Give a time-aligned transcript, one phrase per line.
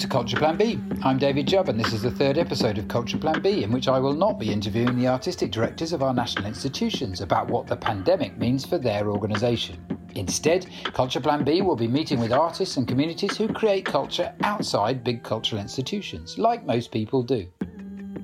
[0.00, 0.80] to Culture Plan B.
[1.02, 3.86] I'm David Jubb, and this is the third episode of Culture Plan B, in which
[3.86, 7.76] I will not be interviewing the artistic directors of our national institutions about what the
[7.76, 9.76] pandemic means for their organisation.
[10.14, 15.04] Instead, Culture Plan B will be meeting with artists and communities who create culture outside
[15.04, 17.46] big cultural institutions, like most people do.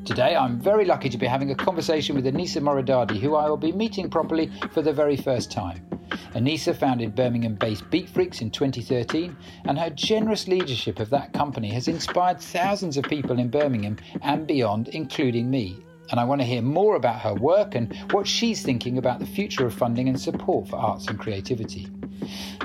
[0.07, 3.59] Today, I'm very lucky to be having a conversation with Anisa Morridadi, who I will
[3.59, 5.87] be meeting properly for the very first time.
[6.35, 11.89] Anisa founded Birmingham based Beatfreeks in 2013, and her generous leadership of that company has
[11.89, 15.79] inspired thousands of people in Birmingham and beyond, including me.
[16.11, 19.27] And I want to hear more about her work and what she's thinking about the
[19.27, 21.89] future of funding and support for arts and creativity.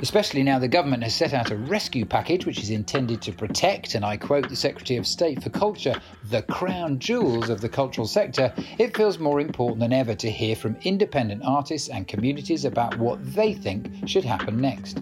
[0.02, 3.96] Especially now the government has set out a rescue package which is intended to protect,
[3.96, 5.96] and I quote the Secretary of State for Culture,
[6.30, 10.56] the crown jewels of the cultural sector, it feels more important than ever to hear
[10.56, 15.00] from independent artists and communities about what they think should happen next.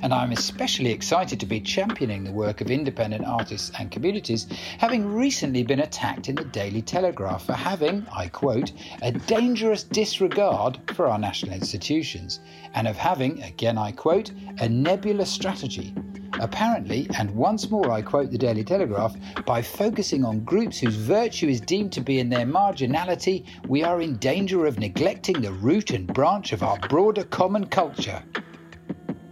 [0.00, 4.46] And I'm especially excited to be championing the work of independent artists and communities,
[4.78, 10.78] having recently been attacked in the Daily Telegraph for having, I quote, a dangerous disregard
[10.94, 12.38] for our national institutions,
[12.74, 15.94] and of having, again I quote, a nebulous strategy.
[16.40, 21.48] Apparently, and once more I quote the Daily Telegraph, by focusing on groups whose virtue
[21.48, 25.90] is deemed to be in their marginality, we are in danger of neglecting the root
[25.90, 28.22] and branch of our broader common culture.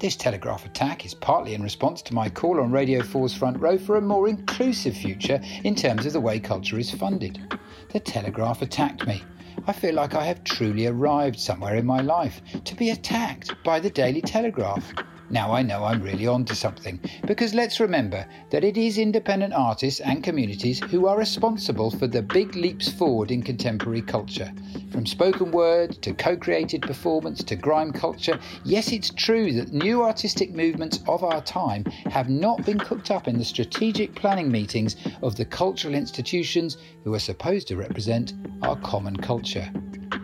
[0.06, 3.76] This Telegraph attack is partly in response to my call on Radio 4's front row
[3.76, 7.40] for a more inclusive future in terms of the way culture is funded.
[7.90, 9.24] The Telegraph attacked me.
[9.66, 13.80] I feel like I have truly arrived somewhere in my life to be attacked by
[13.80, 14.92] the Daily Telegraph.
[15.29, 19.55] Now I know I'm really on to something, because let's remember that it is independent
[19.55, 24.53] artists and communities who are responsible for the big leaps forward in contemporary culture.
[24.92, 30.03] From spoken word to co created performance to grime culture, yes, it's true that new
[30.03, 34.95] artistic movements of our time have not been cooked up in the strategic planning meetings
[35.23, 39.69] of the cultural institutions who are supposed to represent our common culture.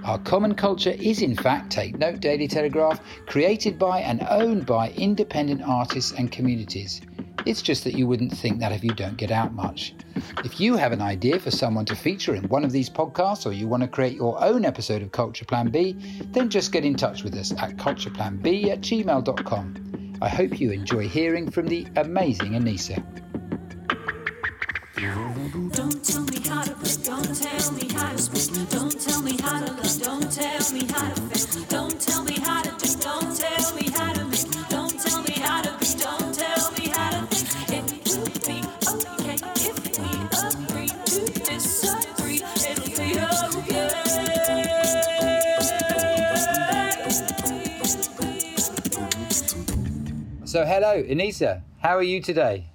[0.05, 4.91] Our common culture is, in fact, take note, Daily Telegraph, created by and owned by
[4.91, 7.01] independent artists and communities.
[7.47, 9.95] It's just that you wouldn't think that if you don't get out much.
[10.45, 13.53] If you have an idea for someone to feature in one of these podcasts or
[13.53, 15.97] you want to create your own episode of Culture Plan B,
[16.33, 20.19] then just get in touch with us at cultureplanb at gmail.com.
[20.21, 23.03] I hope you enjoy hearing from the amazing Anisa.
[25.73, 26.41] Don't tell me
[50.44, 51.62] So, hello, Anisa.
[51.80, 52.72] How are you today?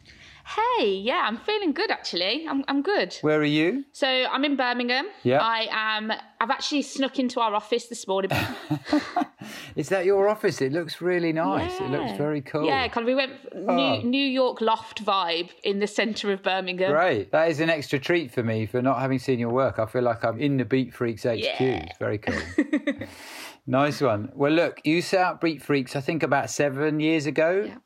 [0.78, 2.46] Hey, yeah, I'm feeling good actually.
[2.48, 3.18] I'm, I'm good.
[3.22, 3.86] Where are you?
[3.94, 5.08] So I'm in Birmingham.
[5.24, 5.40] Yeah.
[5.42, 6.12] I am.
[6.40, 8.30] I've actually snuck into our office this morning.
[9.76, 10.62] Is that your office?
[10.62, 11.80] It looks really nice.
[11.80, 12.66] It looks very cool.
[12.66, 13.08] Yeah, kind of.
[13.08, 14.02] We went New, Oh.
[14.04, 16.92] New York loft vibe in the centre of Birmingham.
[16.92, 17.32] Great.
[17.32, 19.80] That is an extra treat for me for not having seen your work.
[19.80, 21.60] I feel like I'm in the Beatfreeks HQ.
[21.60, 21.86] Yeah.
[21.88, 23.08] It's very cool.
[23.68, 24.30] nice one.
[24.36, 27.64] Well, look, you set up Beatfreeks, I think, about seven years ago.
[27.68, 27.78] Yeah.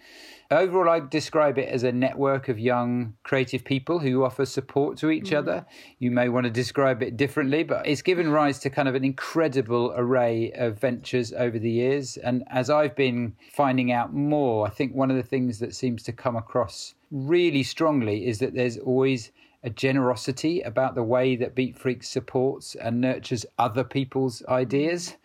[0.52, 5.10] Overall, I describe it as a network of young creative people who offer support to
[5.10, 5.66] each other.
[5.66, 5.66] Mm.
[6.00, 9.06] You may want to describe it differently, but it's given rise to kind of an
[9.06, 12.18] incredible array of ventures over the years.
[12.18, 16.04] And as I've been finding out more, I think one of the things that seems
[16.04, 19.32] to come across really strongly is that there's always
[19.64, 25.16] a generosity about the way that Beatfreeks supports and nurtures other people's ideas mm.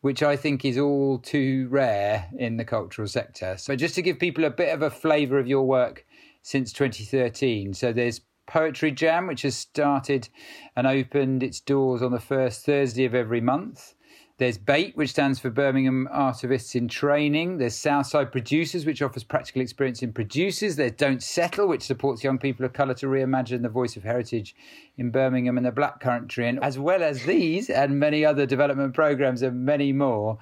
[0.00, 3.56] Which I think is all too rare in the cultural sector.
[3.58, 6.06] So, just to give people a bit of a flavour of your work
[6.42, 10.28] since 2013, so there's Poetry Jam, which has started
[10.74, 13.94] and opened its doors on the first Thursday of every month.
[14.40, 17.58] There's BATE, which stands for Birmingham Artivists in Training.
[17.58, 20.76] There's Southside Producers, which offers practical experience in producers.
[20.76, 24.56] There's Don't Settle, which supports young people of colour to reimagine the voice of heritage
[24.96, 26.48] in Birmingham and the Black Country.
[26.48, 30.38] And as well as these and many other development programmes and many more,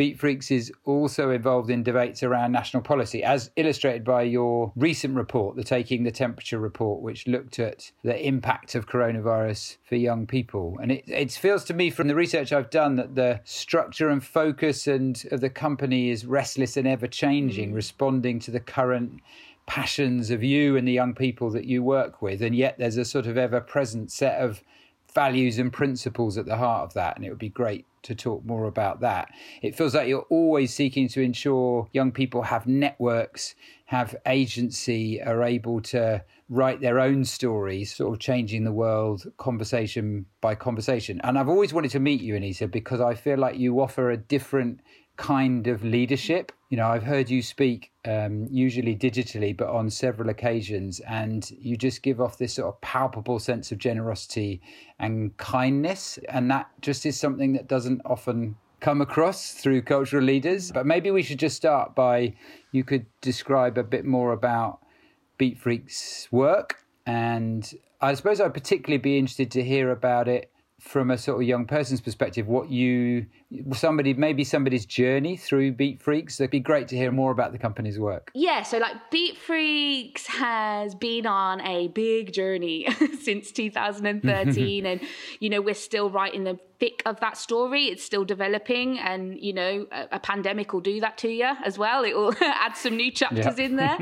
[0.00, 5.56] Beatfreeks is also involved in debates around national policy, as illustrated by your recent report,
[5.56, 10.78] the Taking the Temperature report, which looked at the impact of coronavirus for young people.
[10.80, 14.24] And it, it feels to me from the research I've done that the structure and
[14.24, 17.74] focus and of the company is restless and ever changing, mm.
[17.74, 19.20] responding to the current
[19.66, 23.04] passions of you and the young people that you work with, and yet there's a
[23.04, 24.62] sort of ever present set of
[25.14, 27.16] values and principles at the heart of that.
[27.16, 29.28] And it would be great to talk more about that.
[29.62, 33.54] It feels like you're always seeking to ensure young people have networks,
[33.86, 40.26] have agency, are able to write their own stories, sort of changing the world conversation
[40.40, 41.20] by conversation.
[41.22, 44.16] And I've always wanted to meet you, Anita, because I feel like you offer a
[44.16, 44.80] different
[45.20, 46.50] kind of leadership.
[46.70, 51.76] You know, I've heard you speak um, usually digitally, but on several occasions, and you
[51.76, 54.62] just give off this sort of palpable sense of generosity
[54.98, 56.18] and kindness.
[56.30, 60.72] And that just is something that doesn't often come across through cultural leaders.
[60.72, 62.34] But maybe we should just start by
[62.72, 64.78] you could describe a bit more about
[65.36, 66.76] Beat Freak's work.
[67.04, 67.70] And
[68.00, 70.50] I suppose I'd particularly be interested to hear about it
[70.80, 73.26] from a sort of young person's perspective, what you
[73.72, 76.40] somebody maybe somebody's journey through Beatfreeks.
[76.40, 78.30] It'd be great to hear more about the company's work.
[78.34, 82.88] Yeah, so like Beatfreeks has been on a big journey
[83.20, 85.00] since 2013, and
[85.38, 87.86] you know we're still right in the thick of that story.
[87.86, 91.76] It's still developing, and you know a, a pandemic will do that to you as
[91.76, 92.04] well.
[92.04, 93.98] It will add some new chapters in there.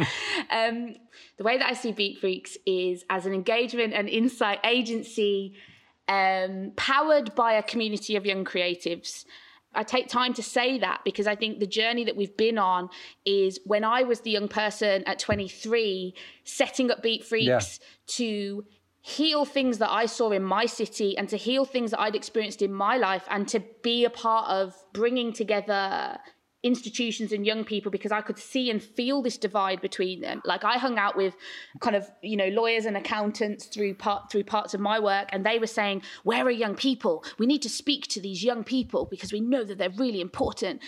[0.51, 0.95] um,
[1.39, 5.57] the way that I see Beat Freaks is as an engagement and insight agency
[6.09, 9.25] um, powered by a community of young creatives.
[9.75, 12.89] I take time to say that because I think the journey that we've been on
[13.27, 16.15] is when I was the young person at 23,
[16.45, 17.61] setting up Beatfreeks Yeah.
[18.07, 18.65] to
[19.03, 22.63] heal things that I saw in my city and to heal things that I'd experienced
[22.63, 26.19] in my life and to be a part of bringing together
[26.65, 30.43] institutions and young people because I could see and feel this divide between them.
[30.45, 31.37] Like I hung out with
[31.81, 35.47] kind of, you know, lawyers and accountants through part through parts of my work and
[35.47, 37.25] they were saying, "Where are young people?
[37.39, 40.83] We need to speak to these young people because we know that they're really important."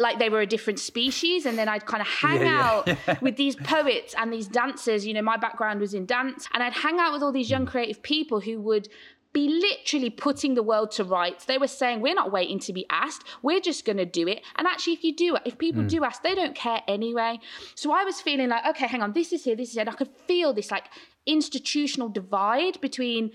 [0.00, 3.22] Like they were a different species, and then I'd kind of hang Yeah, yeah, out
[3.22, 5.06] with these poets and these dancers.
[5.06, 7.64] You know, my background was in dance, and I'd hang out with all these young
[7.64, 8.88] creative people who would
[9.34, 11.44] be literally putting the world to rights.
[11.44, 14.42] They were saying, We're not waiting to be asked, we're just going to do it.
[14.56, 15.88] And actually, if you do, if people hmm.
[15.88, 17.40] do ask, they don't care anyway.
[17.74, 19.82] So I was feeling like, Okay, hang on, this is here, this is here.
[19.82, 20.84] And I could feel this like
[21.26, 23.32] institutional divide between.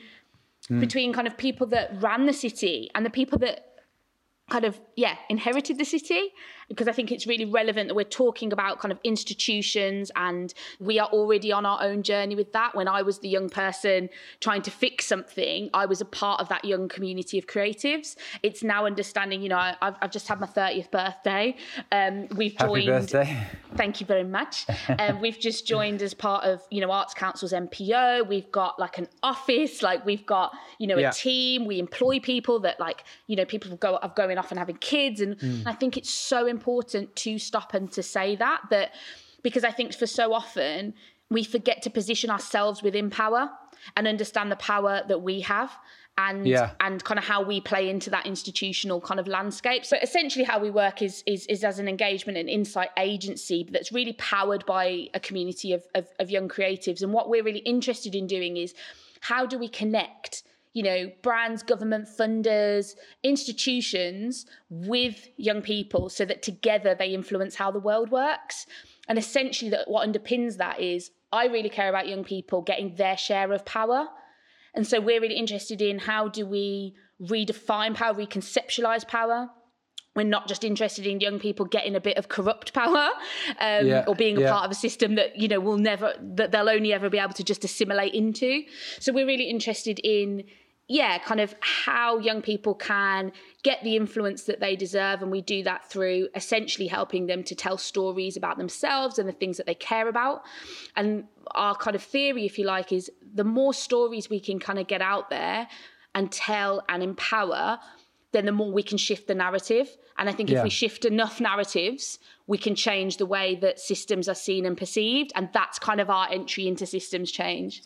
[0.67, 0.81] Hmm.
[0.81, 3.68] Between kind of people that ran the city and the people that
[4.49, 6.33] kind of yeah inherited the city
[6.67, 10.99] because i think it's really relevant that we're talking about kind of institutions and we
[10.99, 12.75] are already on our own journey with that.
[12.75, 14.09] When i was the young person
[14.39, 18.15] trying to fix something i was a part of that young community of creatives.
[18.43, 21.55] It's now understanding you know I- i've, I've just had my 30th birthday.
[21.91, 23.47] Um, we've Happy joined birthday.
[23.79, 24.65] Thank you very much.
[24.99, 28.27] Um, we've just joined as part of, you know, Arts Council's MPO.
[28.27, 31.11] We've got like an office, like we've got, you know, Yeah.
[31.11, 31.65] a team.
[31.65, 35.21] We employ people that like, you know, people go are going off and having kids.
[35.21, 35.61] And Hmm.
[35.65, 38.93] I think it's so important to stop and to say that, that
[39.43, 40.93] because I think for so often
[41.29, 43.49] we forget to position ourselves within power
[43.95, 45.71] and understand the power that we have
[46.19, 46.71] and Yeah.
[46.79, 49.85] and kind of how we play into that institutional kind of landscape.
[49.85, 53.91] So essentially how we work is is, is as an engagement and insight agency that's
[53.91, 57.01] really powered by a community of, of, of young creatives.
[57.01, 58.73] And what we're really interested in doing is
[59.21, 66.43] how do we connect you know, brands, government funders, institutions with young people so that
[66.43, 68.67] together they influence how the world works.
[69.07, 73.17] And essentially that what underpins that is I really care about young people getting their
[73.17, 74.07] share of power.
[74.75, 79.49] And so we're really interested in how do we redefine power, reconceptualize power.
[80.15, 83.09] We're not just interested in young people getting a bit of corrupt power
[83.59, 84.51] um, Yeah, or being a yeah.
[84.51, 87.33] part of a system that you know will never that they'll only ever be able
[87.33, 88.63] to just assimilate into.
[88.99, 90.43] So we're really interested in
[90.91, 93.31] yeah, kind of how young people can
[93.61, 95.21] get the influence that they deserve.
[95.21, 99.33] And we do that through essentially helping them to tell stories about themselves and the
[99.33, 100.41] things that they care about.
[100.95, 104.79] And our kind of theory, if you like, is the more stories we can kind
[104.79, 105.67] of get out there
[106.15, 107.77] and tell and empower,
[108.31, 109.95] then the more we can shift the narrative.
[110.17, 110.57] And I think Yeah.
[110.57, 112.17] if we shift enough narratives,
[112.47, 115.31] we can change the way that systems are seen and perceived.
[115.35, 117.83] And that's kind of our entry into systems change.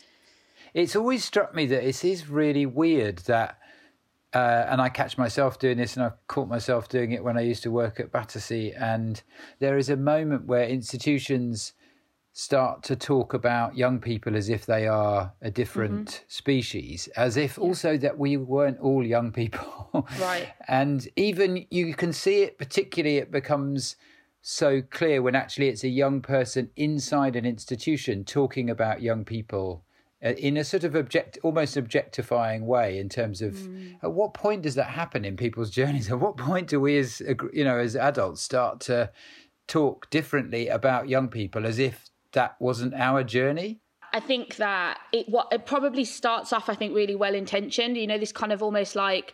[0.74, 3.60] It's always struck me that it is really weird that,
[4.34, 7.42] uh, and I catch myself doing this, and I've caught myself doing it when I
[7.42, 8.74] used to work at Battersea.
[8.74, 9.22] And
[9.60, 11.74] there is a moment where institutions
[12.36, 17.60] start to talk about young people as if they are a different species, as if
[17.60, 19.80] also that we weren't all young people.
[20.20, 20.48] Right.
[20.68, 23.96] and even you can see it, particularly, it becomes
[24.42, 29.83] so clear when actually it's a young person inside an institution talking about young people
[30.24, 33.94] Uh, in a sort of object, almost objectifying way in terms of mm.
[34.02, 36.10] at what point does that happen in people's journeys?
[36.10, 39.12] At what point do we, as you know, as adults, start to
[39.68, 43.80] talk differently about young people as if that wasn't our journey?
[44.14, 47.98] I think that it what it probably starts off, I think, really well intentioned.
[47.98, 49.34] You know, this kind of almost like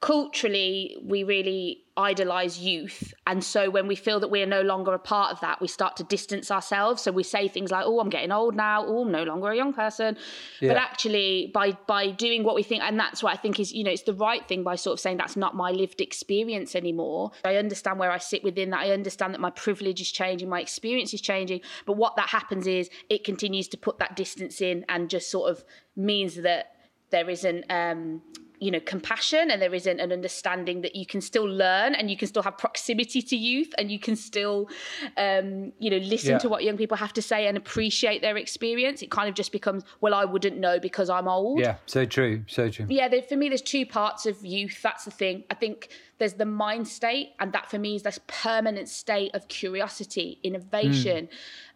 [0.00, 3.12] culturally we really idolize youth.
[3.26, 5.68] And so when we feel that we are no longer a part of that we
[5.68, 7.02] start to distance ourselves.
[7.02, 8.84] So we say things like oh i'm getting old now.
[8.86, 10.16] Oh i'm no longer a young person.
[10.60, 10.68] Yeah.
[10.68, 13.84] but actually by by doing what we think and that's what i think is you
[13.84, 17.32] know it's the right thing by sort of saying that's not my lived experience anymore.
[17.44, 18.80] I understand where i sit within that.
[18.80, 21.60] I understand that my privilege is changing my experience is changing.
[21.84, 25.50] But what that happens is it continues to put that distance in and just sort
[25.50, 25.62] of
[25.94, 26.76] means that
[27.10, 28.22] there isn't um
[28.60, 32.16] you know compassion and there isn't an understanding that you can still learn and you
[32.16, 34.68] can still have proximity to youth and you can still
[35.16, 36.38] um you know listen Yeah.
[36.38, 39.00] to what young people have to say and appreciate their experience.
[39.02, 41.58] It kind of just becomes well i wouldn't know because i'm old.
[41.60, 42.86] Yeah, so true, so true.
[42.88, 45.44] yeah there, for me there's two parts of youth that's the thing.
[45.50, 45.88] I think
[46.18, 51.28] there's the mind state and that for me is this permanent state of curiosity innovation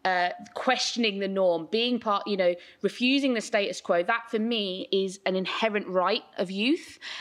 [0.05, 4.03] uh, questioning the norm being part you know refusing the status quo.
[4.03, 6.74] That for me is an inherent right of youth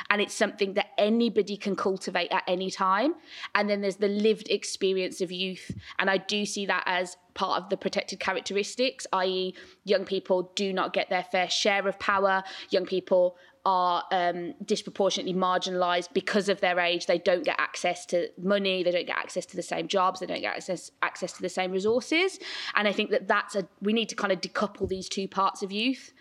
[0.10, 3.14] and it's something that anybody can cultivate at any time
[3.56, 7.62] and then there's the lived experience of youth and i do see that as part
[7.62, 12.44] of the protected characteristics i.e young people do not get their fair share of power
[12.70, 17.06] young people are um, disproportionately marginalised because of their age.
[17.06, 18.84] They don't get access to money.
[18.84, 20.20] They don't get access to the same jobs.
[20.20, 22.40] They don't get access access to the same resources.
[22.76, 25.64] And I think that that's a we need to kind of decouple these two parts
[25.64, 26.14] of youth.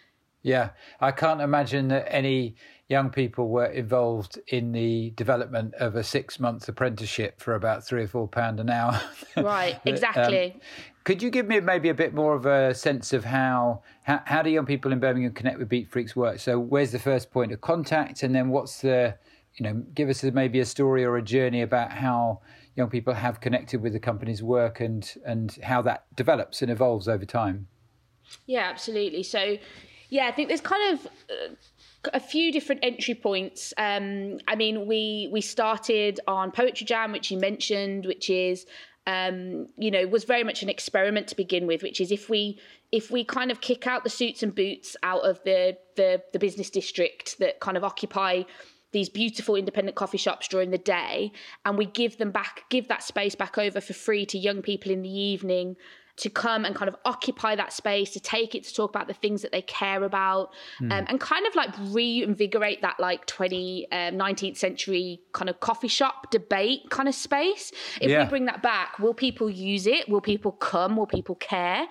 [0.43, 0.71] Yeah,
[1.01, 2.57] I can't imagine that any
[2.93, 8.03] young people were involved in the development of a six month apprenticeship for about three
[8.03, 9.01] or four pound an hour.
[9.35, 10.61] Right, um, exactly.
[11.05, 14.43] could you give me maybe a bit more of a sense of how, how how
[14.43, 16.39] do young people in Birmingham connect with Beatfreeks work?
[16.39, 19.17] So where's the first point of contact, and then what's the
[19.57, 22.43] you know give us a, maybe a story or a journey about how
[22.77, 27.09] young people have connected with the company's work and and how that develops and evolves
[27.09, 27.69] over time.
[28.47, 29.23] Yeah, absolutely.
[29.23, 29.57] So,
[30.11, 31.55] yeah, I think there's kind of uh,
[32.13, 33.73] a few different entry points.
[33.77, 38.67] Um, I mean, we we started on Poetry Jam, which you mentioned, which is
[39.07, 41.83] um, you know was very much an experiment to begin with.
[41.83, 42.59] Which is if we
[42.91, 46.39] if we kind of kick out the suits and boots out of the the, the
[46.39, 48.43] business district that kind of occupy
[48.93, 51.33] these beautiful independent coffee shops during the day
[51.65, 54.93] and we give them back give that space back over for free to young people
[54.93, 55.77] in the evening
[56.19, 59.14] to come and kind of occupy that space to take it to talk about the
[59.14, 60.92] things that they care about Hmm.
[60.92, 65.88] um, and kind of like reinvigorate that like 20 um, 19th century kind of coffee
[65.88, 68.25] shop debate kind of space if Yeah.
[68.25, 71.87] we bring that back will people use it will people come will people care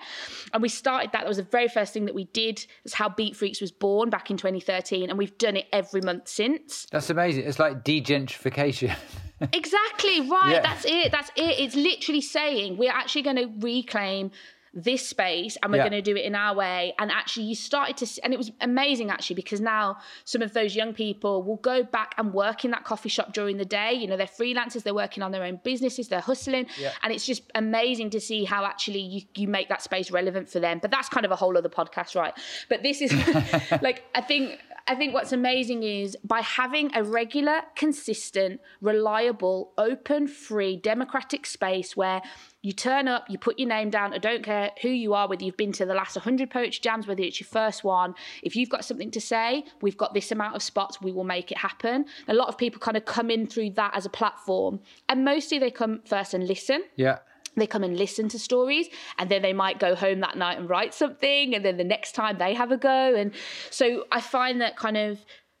[0.52, 3.08] and we started that that was the very first thing that we did that's how
[3.08, 7.44] beatfreeks was born back in 2013 and we've done it every month since That's amazing.
[7.46, 8.94] It's like degentrification.
[9.52, 10.52] Exactly right.
[10.52, 10.60] Yeah.
[10.62, 11.12] That's it.
[11.12, 11.58] That's it.
[11.60, 14.30] It's literally saying we're actually going to reclaim
[14.74, 15.90] this space and we're Yeah.
[15.90, 16.94] going to do it in our way.
[16.98, 20.54] And actually, you started to, s- and it was amazing actually because now some of
[20.54, 23.92] those young people will go back and work in that coffee shop during the day.
[23.92, 26.92] You know, they're freelancers, they're working on their own businesses, they're hustling, Yeah.
[27.02, 30.58] and it's just amazing to see how actually you you make that space relevant for
[30.58, 30.78] them.
[30.80, 32.32] But that's kind of a whole other podcast, right?
[32.70, 33.12] But this is
[33.82, 40.26] like I think I think what's amazing is by having a regular, consistent, reliable, open,
[40.26, 42.22] free, democratic space where
[42.62, 44.14] you turn up, you put your name down.
[44.14, 47.06] I don't care who you are, whether you've been to the last 100 poetry jams,
[47.06, 48.14] whether it's your first one.
[48.42, 51.50] If you've got something to say, we've got this amount of spots, we will make
[51.50, 52.04] it happen.
[52.28, 55.58] A lot of people kind of come in through that as a platform, and mostly
[55.58, 57.18] they come first and listen yeah.
[57.56, 60.68] They come and listen to stories and then they might go home that night and
[60.68, 63.14] write something and then the next time they have a go.
[63.14, 63.32] And
[63.70, 65.18] so i find that kind of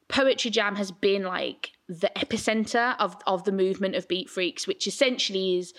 [0.08, 5.58] poetry jam has been like the epicenter of of the movement of beatfreeks which essentially
[5.58, 5.74] is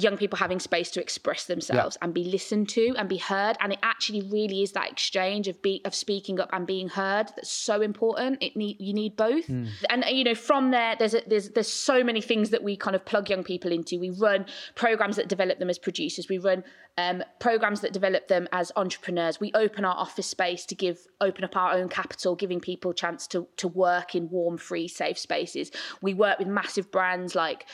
[0.00, 3.56] young people having space to express themselves and be listened to and be heard.
[3.60, 7.28] And it actually really is that exchange of be of speaking up and being heard
[7.36, 8.42] that's so important.
[8.42, 9.48] It need you need both.
[9.90, 12.76] And uh, you know from there there's a, there's there's so many things that we
[12.76, 13.98] kind of plug young people into.
[13.98, 16.28] We run programs that develop them as producers.
[16.28, 16.64] We run
[16.96, 19.38] um, programs that develop them as entrepreneurs.
[19.38, 22.94] We open our office space to give open up our own capital giving people a
[22.94, 25.70] chance to to work in warm free safe spaces.
[26.02, 27.66] We work with massive brands like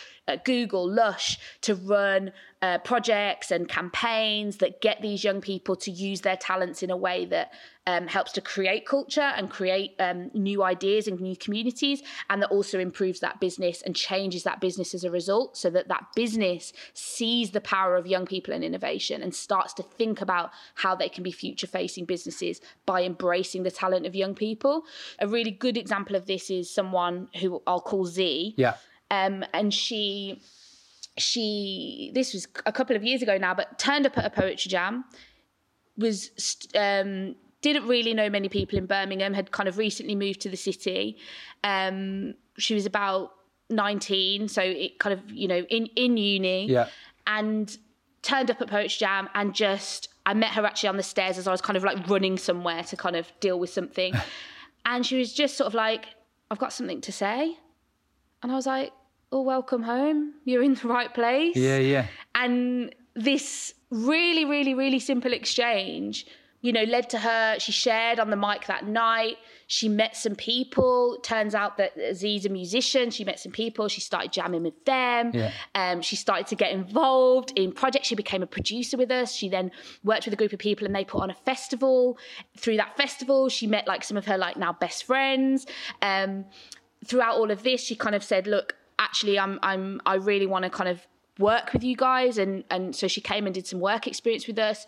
[0.45, 6.23] Google, Lush, to run uh, projects and campaigns that get these young people to use
[6.23, 7.52] their talents in a way that
[7.87, 12.50] um, helps to create culture and create um, new ideas and new communities, and that
[12.50, 16.73] also improves that business and changes that business as a result, so that that business
[16.95, 21.11] sees the power of young people and innovation and starts to think about how they
[21.11, 24.85] can be future-facing businesses by embracing the talent of young people.
[25.19, 28.76] A really good example of this is someone who I'll call Z Yeah.
[29.11, 30.42] Um, and she
[31.16, 34.68] she this was a couple of years ago now but turned up at a poetry
[34.68, 35.04] jam
[35.96, 36.30] was
[36.75, 39.34] um, didn't really know many people in Birmingham.
[39.34, 41.16] Had kind of recently moved to the city.
[41.62, 43.32] Um, she was about
[43.70, 46.66] nineteen, so it kind of you know in in uni.
[46.66, 46.88] Yeah.
[47.26, 47.76] And
[48.20, 51.46] turned up at Poetry Jam and just I met her actually on the stairs as
[51.46, 54.14] I was kind of like running somewhere to kind of deal with something.
[54.87, 56.06] and she was just sort of like,
[56.50, 57.56] I've got something to say.
[58.45, 58.93] And I was like,
[59.33, 60.35] Oh, welcome home.
[60.45, 61.57] You're in the right place.
[61.57, 62.07] Yeah, yeah.
[62.37, 66.27] And this really, really, really simple exchange,
[66.61, 67.59] you know, led to her.
[67.59, 69.39] She shared on the mic that night.
[69.67, 71.19] She met some people.
[71.23, 73.11] Turns out that Z's a musician.
[73.11, 73.89] She met some people.
[73.89, 75.31] She started jamming with them.
[75.33, 75.51] Yeah.
[75.75, 78.09] Um, she started to get involved in projects.
[78.09, 79.33] She became a producer with us.
[79.33, 79.73] She then
[80.05, 82.19] worked with a group of people and they put on a festival.
[82.59, 85.67] Through that festival, she met like some of her like now best friends.
[86.03, 86.45] Um,
[87.04, 90.64] throughout all of this, she kind of said, "Look, actually, I'm I'm I really want
[90.64, 91.06] to kind of
[91.38, 94.58] work with you guys," and and so she came and did some work experience with
[94.58, 94.87] us.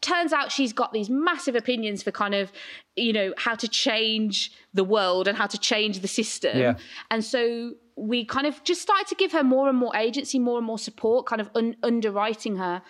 [0.00, 2.50] Turns out she's got these massive opinions for kind of,
[2.96, 6.58] you know, how to change the world and how to change the system.
[6.58, 6.76] Yeah.
[7.10, 10.56] And so we kind of just started to give her more and more agency, more
[10.56, 12.80] and more support, kind of un- underwriting her.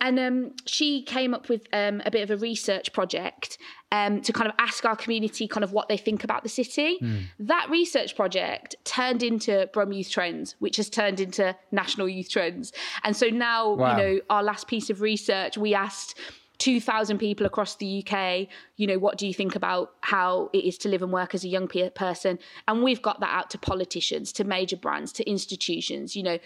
[0.00, 3.58] And um, she came up with um, a bit of a research project
[3.90, 6.98] um, to kind of ask our community kind of what they think about the city.
[7.40, 12.72] That research project turned into Brum Youth Trends, which has turned into National Youth Trends.
[13.02, 13.90] And so now, Wow.
[13.90, 16.16] you know, our last piece of research, we asked
[16.58, 20.76] 2,000 people across the UK, you know, what do you think about how it is
[20.78, 22.38] to live and work as a young person?
[22.66, 26.38] And we've got that out to politicians, to major brands, to institutions, you know.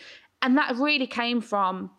[0.42, 1.90] And that really came from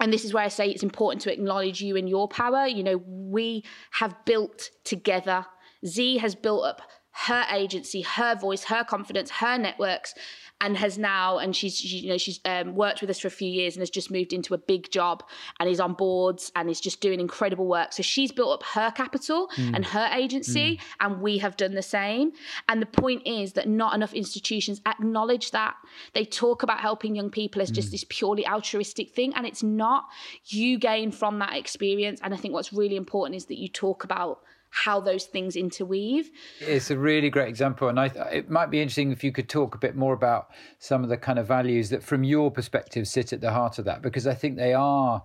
[0.00, 2.66] and this is where I say it's important to acknowledge you and your power.
[2.66, 5.46] You know, we have built together.
[5.84, 6.82] Z has built up
[7.26, 10.14] her agency, her voice, her confidence, her networks,
[10.60, 13.30] and has now and she's she, you know she's um, worked with us for a
[13.30, 15.22] few years and has just moved into a big job
[15.60, 17.92] and is on boards and is just doing incredible work.
[17.92, 19.74] So she's built up her capital hmm.
[19.74, 21.06] and her agency, hmm.
[21.06, 22.32] and we have done the same.
[22.68, 25.76] And the point is that not enough institutions acknowledge that.
[26.14, 27.92] They talk about helping young people as just hmm.
[27.92, 30.06] this purely altruistic thing, and it's not.
[30.46, 34.04] You gain from that experience, and I think what's really important is that you talk
[34.04, 36.30] about how those things interweave.
[36.60, 39.74] It's a really great example, and I it might be interesting if you could talk
[39.74, 43.32] a bit more about some of the kind of values that, from your perspective, sit
[43.32, 45.24] at the heart of that, because I think they are,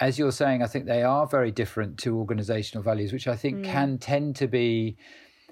[0.00, 3.58] as you're saying, I think they are very different to organisational values, which I think
[3.58, 3.64] mm.
[3.64, 4.96] can tend to be.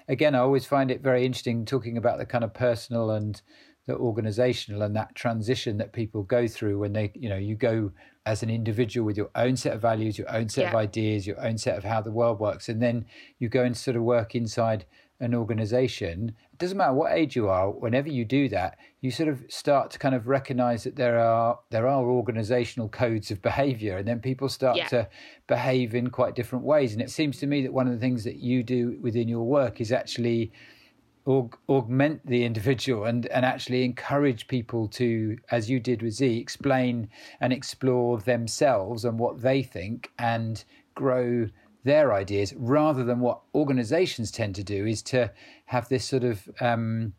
[0.08, 3.42] Again, I always find it very interesting talking about the kind of personal and
[3.86, 7.90] the organizational and that transition that people go through when they, you know, you go
[8.26, 11.40] as an individual with your own set of values, your own set of ideas, your
[11.40, 13.06] own set of how the world works, and then
[13.38, 14.84] you go and sort of work inside
[15.20, 16.34] an organization.
[16.52, 19.90] It doesn't matter what age you are, whenever you do that, you sort of start
[19.92, 24.20] to kind of recognize that there are there are organizational codes of behavior and then
[24.20, 24.88] people start Yeah.
[24.88, 25.08] to
[25.46, 26.92] behave in quite different ways.
[26.92, 29.44] And it seems to me that one of the things that you do within your
[29.44, 30.52] work is actually
[31.26, 36.38] aug- augment the individual and, and actually encourage people to, as you did with Z,
[36.38, 37.08] explain
[37.40, 41.48] and explore themselves and what they think and grow
[41.84, 45.30] their ideas rather than what organizations tend to do is to
[45.66, 47.12] have this sort of um,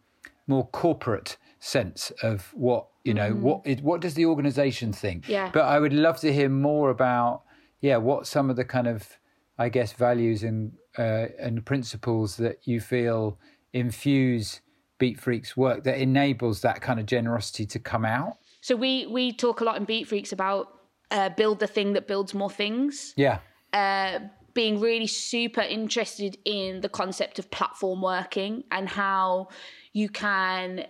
[0.48, 5.50] more corporate sense of what you know what it, what does the organization think Yeah.
[5.52, 7.41] but i would love to hear more about
[7.82, 9.17] yeah what some of the kind of
[9.58, 13.39] i guess values and uh, and principles that you feel
[13.78, 14.62] infuse
[15.00, 18.38] beatfreeks work that enables that kind of generosity to come out?
[18.62, 20.68] So we we talk a lot in Beatfreeks about
[21.12, 23.13] uh, build the thing that builds more things.
[23.16, 23.40] yeah.
[23.74, 24.20] Uh,
[24.54, 29.50] being really super interested in the concept of platform working and how
[29.94, 30.84] you can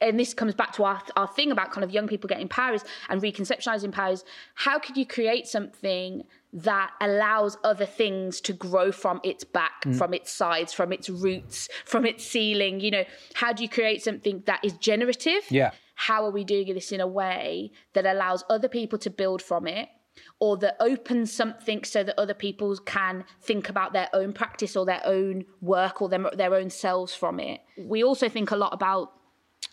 [0.00, 2.82] and this comes back to our, our thing about kind of young people getting powers
[3.10, 4.24] and reconceptualizing powers.
[4.54, 9.96] How could you create something that allows other things to grow from its back mm.
[9.96, 12.80] from its sides from its roots from its ceiling.
[12.80, 15.42] You know how do you create something that is generative?
[15.48, 15.70] Yeah.
[15.94, 19.66] how are we doing this in a way that allows other people to build from
[19.66, 19.88] it
[20.38, 24.86] or that opens something so that other people can think about their own practice or
[24.86, 27.60] their own work or their, their own selves from it?
[27.78, 29.12] We also think a lot about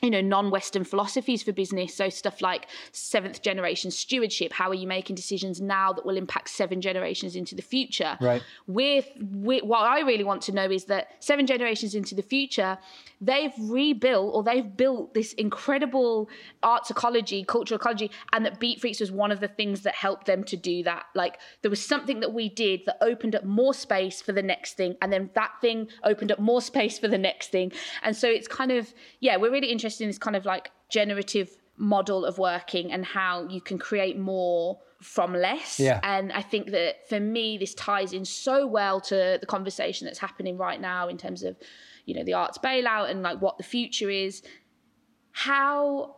[0.02, 4.88] you know non-western philosophies for business so stuff like seventh generation stewardship how are you
[4.88, 8.44] making decisions now that will impact seven generations into the future Right.
[8.68, 12.78] with, with what I really want to know is that seven generations into the future,
[13.20, 16.30] they've rebuilt or they've built this incredible
[16.62, 20.44] arts ecology, cultural ecology, and that Beatfreeks was one of the things that helped them
[20.46, 21.06] to do that.
[21.16, 24.74] Like there was something that we did that opened up more space for the next
[24.76, 27.72] thing, and then that thing opened up more space for the next thing.
[28.04, 31.50] And so it's kind of, yeah, we're really interested in this kind of like generative
[31.78, 35.80] model of working and how you can create more from less.
[35.80, 36.00] Yeah.
[36.04, 40.20] And I think that for me, this ties in so well to the conversation that's
[40.20, 41.56] happening right now in terms of,
[42.08, 44.42] you know, the arts bailout and like what the future is.
[45.32, 46.16] How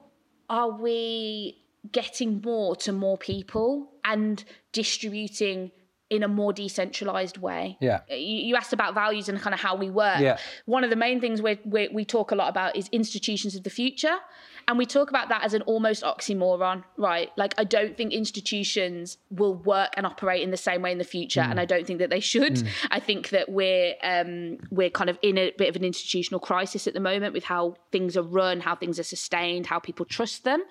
[0.50, 1.58] are we
[1.92, 5.72] getting more to more people and distributing
[6.10, 7.78] in a more decentralized way?
[7.80, 8.02] Yeah.
[8.10, 10.20] You, you asked about values and kind of how we work.
[10.20, 10.38] Yeah.
[10.66, 13.64] One of the main things we we we talk a lot about is institutions of
[13.64, 14.18] the future.
[14.68, 17.32] And we talk about that as an almost oxymoron, right?
[17.36, 21.04] Like, I don't think institutions will work and operate in the same way in the
[21.04, 22.70] future, and I don't think that they should.
[22.92, 26.86] I think that we're um, we're kind of in a bit of an institutional crisis
[26.86, 30.44] at the moment with how things are run, how things are sustained, how people trust
[30.44, 30.62] them.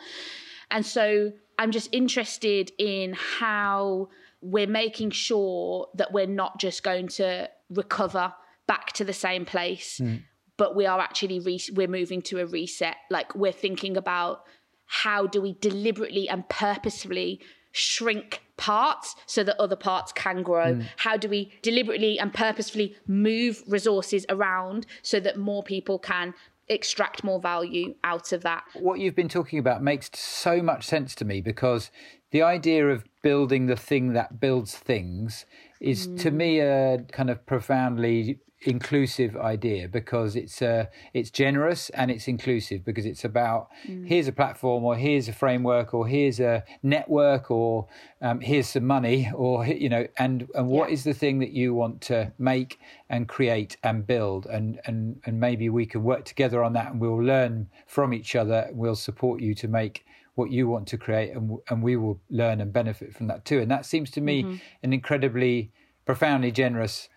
[0.71, 7.09] And so I'm just interested in how we're making sure that we're not just going
[7.09, 8.33] to recover
[8.67, 10.17] back to the same place, hmm.
[10.57, 12.97] but we are actually re- we're moving to a reset.
[13.11, 14.43] Like we're thinking about
[14.87, 17.41] how do we deliberately and purposefully
[17.73, 20.75] shrink parts so that other parts can grow?
[20.75, 20.83] Hmm.
[20.97, 26.35] How do we deliberately and purposefully move resources around so that more people can
[26.69, 28.65] extract more value out of that?
[28.75, 31.91] what you've been talking about makes so much sense to me because
[32.31, 35.47] the idea of building the thing that builds things
[35.81, 42.11] is to me a kind of profoundly inclusive idea because it's uh, it's generous and
[42.11, 43.69] it's inclusive because it's about
[44.05, 47.87] here's a platform or here's a framework or here's a network or
[48.21, 50.95] um, here's some money or you know and and what Yeah.
[50.95, 54.47] is the thing that you want to make and create and build?
[54.47, 58.35] And and and maybe we can work together on that and we'll learn from each
[58.35, 58.69] other.
[58.73, 60.05] We'll support you to make
[60.39, 63.59] what you want to create and and we will learn and benefit from that too.
[63.61, 65.73] And that seems to me an incredibly
[66.07, 67.09] profoundly generous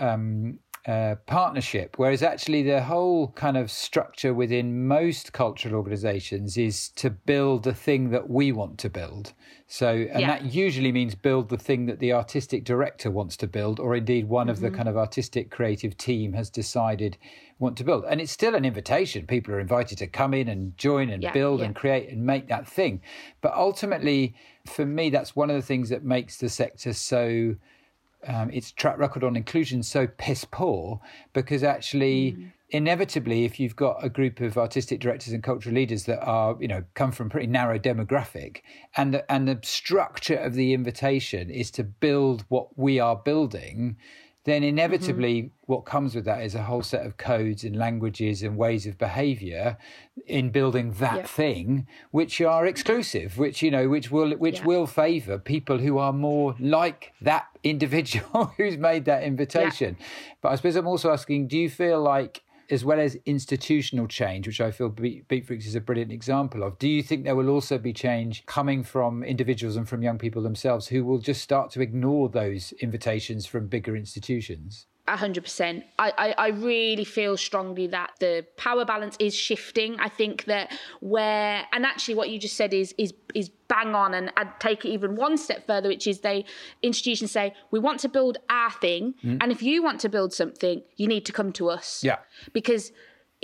[0.00, 6.90] um, uh, partnership, whereas actually the whole kind of structure within most cultural organizations is
[6.90, 9.32] to build the thing that we want to build.
[9.66, 10.26] So, and Yeah.
[10.26, 14.28] that usually means build the thing that the artistic director wants to build, or indeed
[14.28, 17.16] one of the kind of artistic creative team has decided
[17.58, 18.04] want to build.
[18.06, 19.26] And it's still an invitation.
[19.26, 21.66] People are invited to come in and join and Yeah, build yeah.
[21.66, 23.00] and create and make that thing.
[23.40, 24.34] But ultimately,
[24.66, 27.54] for me, that's one of the things that makes the sector so
[28.26, 31.00] um, its track record on inclusion so piss poor
[31.32, 32.36] because actually
[32.70, 36.66] inevitably if you've got a group of artistic directors and cultural leaders that are you
[36.66, 38.62] know come from a pretty narrow demographic
[38.96, 43.96] and the, and the structure of the invitation is to build what we are building
[44.44, 44.68] then mm-hmm.
[44.68, 48.86] inevitably what comes with that is a whole set of codes and languages and ways
[48.86, 49.76] of behavior
[50.26, 51.26] in building that Yeah.
[51.26, 54.66] thing which are exclusive which you know which will which Yeah.
[54.66, 59.96] will favor people who are more like that individual who's made that invitation
[60.40, 64.46] but i suppose i'm also asking do you feel like as well as institutional change,
[64.46, 67.78] which I feel Beat- is a brilliant example of, do you think there will also
[67.78, 71.80] be change coming from individuals and from young people themselves who will just start to
[71.80, 74.86] ignore those invitations from bigger institutions?
[75.06, 75.84] A hundred percent.
[75.98, 80.00] I, I I really feel strongly that the power balance is shifting.
[80.00, 84.14] I think that where and actually what you just said is is is bang on
[84.14, 86.46] and I'd take it even one step further, which is they
[86.82, 89.38] institutions say, We want to build our thing, mm-hmm.
[89.40, 92.02] and if you want to build something, you need to come to us.
[92.02, 92.18] Yeah.
[92.52, 92.92] Because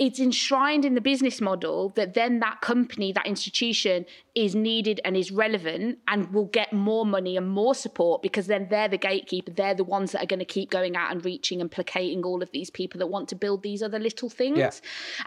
[0.01, 5.15] it's enshrined in the business model that then that company, that institution is needed and
[5.15, 9.51] is relevant and will get more money and more support because then they're the gatekeeper.
[9.51, 12.41] They're the ones that are going to keep going out and reaching and placating all
[12.41, 14.57] of these people that want to build these other little things.
[14.57, 14.71] Yeah.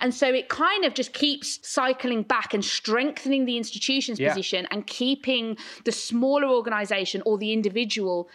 [0.00, 4.30] And so it kind of just keeps cycling back and strengthening the institution's Yeah.
[4.30, 8.28] position and keeping the smaller organization or the individual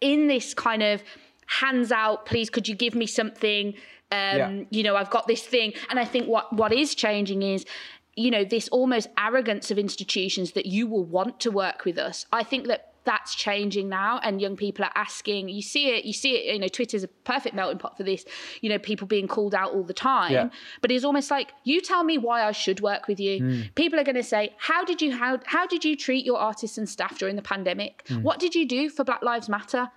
[0.00, 1.02] in this kind of
[1.46, 3.74] hands out, please, could you give me something?
[4.12, 4.62] Um, Yeah.
[4.70, 5.72] You know, I've got this thing.
[5.88, 7.64] And I think what, what is changing is,
[8.16, 12.26] you know, this almost arrogance of institutions that you will want to work with us.
[12.32, 16.12] I think that that's changing now and young people are asking you see it you
[16.12, 18.26] see it you know twitter's a perfect melting pot for this
[18.60, 20.50] you know people being called out all the time Yeah.
[20.82, 24.04] but it's almost like you tell me why i should work with you people are
[24.04, 27.18] going to say how did you how, how did you treat your artists and staff
[27.18, 29.88] during the pandemic what did you do for black lives matter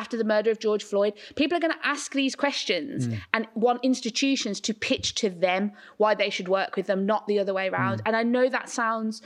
[0.00, 3.20] after the murder of George Floyd, people are going to ask these questions mm.
[3.34, 7.38] and want institutions to pitch to them why they should work with them, not the
[7.38, 7.98] other way around.
[7.98, 8.02] Mm.
[8.06, 9.20] And I know that sounds,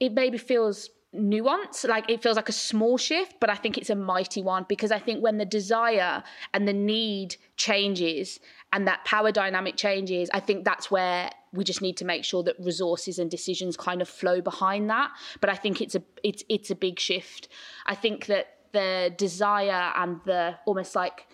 [0.00, 3.90] it maybe feels nuanced, like it feels like a small shift, but I think it's
[3.90, 8.40] a mighty one because I think when the desire and the need changes
[8.72, 12.42] and that power dynamic changes, I think that's where we just need to make sure
[12.42, 15.10] that resources and decisions kind of flow behind that.
[15.40, 17.48] But I think it's a it's it's a big shift.
[17.86, 21.26] I think that the desire and the almost like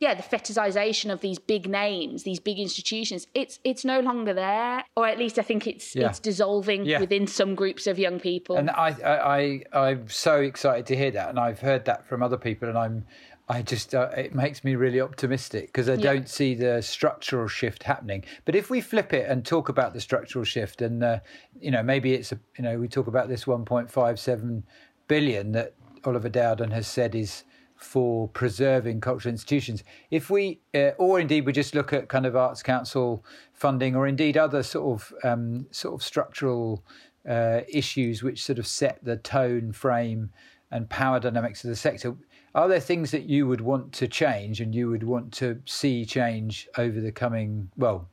[0.00, 4.84] yeah, the fetishization of these big names, these big institutions, it's it's no longer there,
[4.96, 6.08] or at least I think it's Yeah.
[6.08, 7.00] it's dissolving Yeah.
[7.00, 8.56] within some groups of young people.
[8.56, 12.22] And I, I, I, I'm so excited to hear that, and I've heard that from
[12.22, 13.06] other people, and I'm,
[13.48, 17.82] I just, uh, it makes me really optimistic because I don't see the structural shift
[17.82, 18.24] happening.
[18.44, 21.20] But if we flip it and talk about the structural shift, and uh,
[21.58, 24.62] you know, maybe it's a, you know, we talk about this 1.57
[25.08, 25.74] billion that
[26.08, 27.44] Oliver Dowden has said is
[27.76, 29.84] for preserving cultural institutions.
[30.10, 34.06] If we, uh, or indeed, we just look at kind of Arts Council funding, or
[34.06, 36.84] indeed other sort of um, sort of structural
[37.28, 40.30] uh, issues which sort of set the tone, frame,
[40.70, 42.16] and power dynamics of the sector.
[42.54, 46.04] Are there things that you would want to change and you would want to see
[46.04, 48.08] change over the coming, well,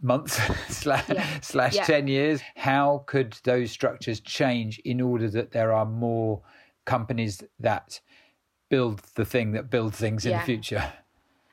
[0.00, 1.08] months slash,
[1.40, 1.84] slash Yeah.
[1.84, 2.40] 10 years?
[2.54, 6.42] How could those structures change in order that there are more
[6.84, 8.00] companies that
[8.68, 10.92] build the thing that build things in the future?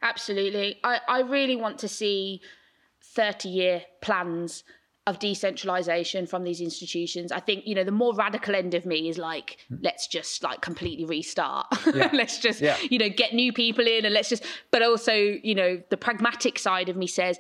[0.01, 0.79] Absolutely.
[0.83, 2.41] I, I really want to see
[3.03, 4.63] 30 year plans
[5.07, 7.31] of decentralization from these institutions.
[7.31, 9.77] I think, you know, the more radical end of me is like, hmm.
[9.81, 11.65] let's just like completely restart.
[11.93, 12.09] Yeah.
[12.13, 12.77] let's just, Yeah.
[12.89, 16.59] you know, get new people in and let's just, but also, you know, the pragmatic
[16.59, 17.39] side of me says,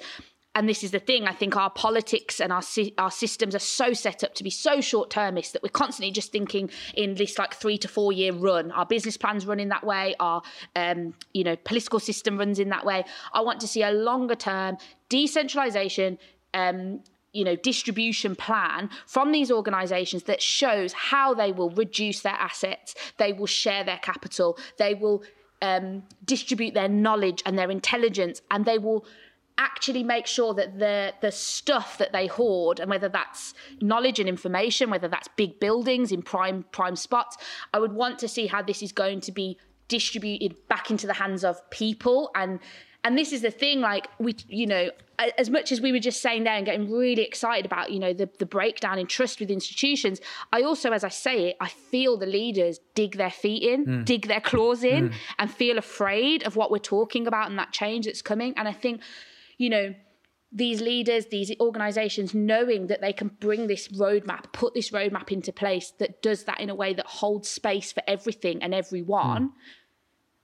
[0.59, 2.61] and this is the thing, I think our politics and our
[2.97, 6.33] our systems are so set up to be so short termist that we're constantly just
[6.33, 8.69] thinking in this like three to four year run.
[8.73, 10.15] Our business plans run in that way.
[10.19, 10.41] Our
[10.75, 13.05] um, you know political system runs in that way.
[13.31, 14.75] I want to see a longer term
[15.07, 16.17] decentralization.
[16.53, 22.33] Um, you know distribution plan from these organizations that shows how they will reduce their
[22.33, 25.21] assets they will share their capital they will
[25.61, 29.05] um, distribute their knowledge and their intelligence and they will
[29.59, 34.27] actually make sure that the the stuff that they hoard and whether that's knowledge and
[34.27, 37.37] information whether that's big buildings in prime prime spots
[37.73, 39.57] i would want to see how this is going to be
[39.89, 42.31] distributed back into the hands of people.
[42.35, 42.59] And
[43.03, 44.89] and this is the thing like we you know
[45.37, 48.13] as much as we were just saying there and getting really excited about you know
[48.13, 50.19] the, the breakdown in trust with institutions
[50.51, 54.05] i also as i say it i feel the leaders dig their feet in mm.
[54.05, 55.13] dig their claws in mm.
[55.37, 58.53] and feel afraid of what we're talking about and that change that's coming.
[58.57, 59.01] And i think
[59.59, 59.93] you know
[60.51, 65.53] these leaders, these organizations, knowing that they can bring this roadmap, put this roadmap into
[65.53, 69.43] place that does that in a way that holds space for everything and everyone.
[69.43, 69.47] Hmm.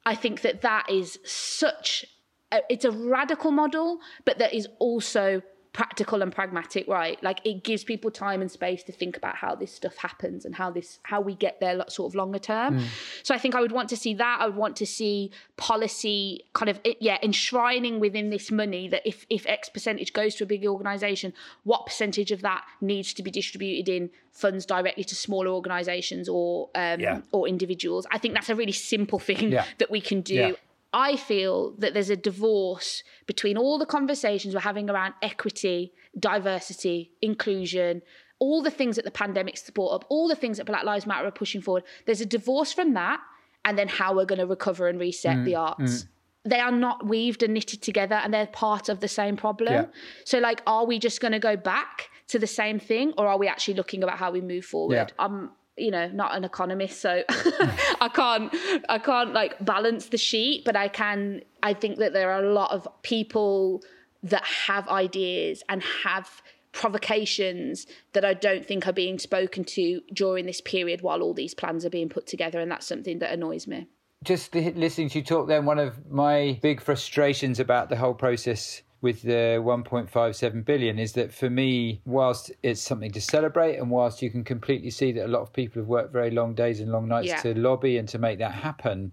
[0.06, 2.06] I think that that is such,
[2.52, 5.42] a, it's a radical model, but that is also
[5.76, 7.22] practical and pragmatic, right?
[7.22, 10.56] Like it gives people time and space to think about how this stuff happens and
[10.56, 12.80] how this, how we get there sort of longer term.
[13.24, 14.38] So I think I would want to see that.
[14.40, 19.26] I would want to see policy kind of, yeah, enshrining within this money that if,
[19.30, 21.34] if X percentage goes to a big organization,
[21.66, 26.70] what percentage of that needs to be distributed in funds directly to smaller organizations or,
[26.76, 27.20] um, Yeah.
[27.34, 28.08] or individuals.
[28.12, 29.66] I think that's a really simple thing Yeah.
[29.80, 30.36] that we can do.
[30.36, 30.52] Yeah.
[30.96, 37.12] I feel that there's a divorce between all the conversations we're having around equity, diversity,
[37.22, 38.02] inclusion,
[38.40, 41.28] all the things that the pandemic's brought up, all the things that Black Lives Matter
[41.28, 41.84] are pushing forward.
[42.06, 43.20] There's a divorce from that,
[43.66, 46.06] and then how we're going to recover and reset Mm, the arts.
[46.46, 49.74] They are not weaved and knitted together, and they're part of the same problem.
[49.74, 49.86] Yeah.
[50.24, 53.38] So, like, are we just going to go back to the same thing, or are
[53.38, 54.96] we actually looking about how we move forward?
[54.96, 55.08] Yeah.
[55.20, 58.54] I'm, you know, not an economist, so I can't,
[58.90, 61.42] I can't like balance the sheet, but I can.
[61.64, 63.84] I think that there are a lot of people
[64.24, 70.46] that have ideas and have provocations that I don't think are being spoken to during
[70.46, 73.68] this period while all these plans are being put together, and that's something that annoys
[73.68, 73.88] me.
[74.24, 78.82] just listening to you talk then one of my big frustrations about the whole process
[79.02, 84.22] with the 1.57 billion is that for me whilst it's something to celebrate and whilst
[84.22, 86.92] you can completely see that a lot of people have worked very long days and
[86.92, 87.42] long nights Yeah.
[87.42, 89.12] to lobby and to make that happen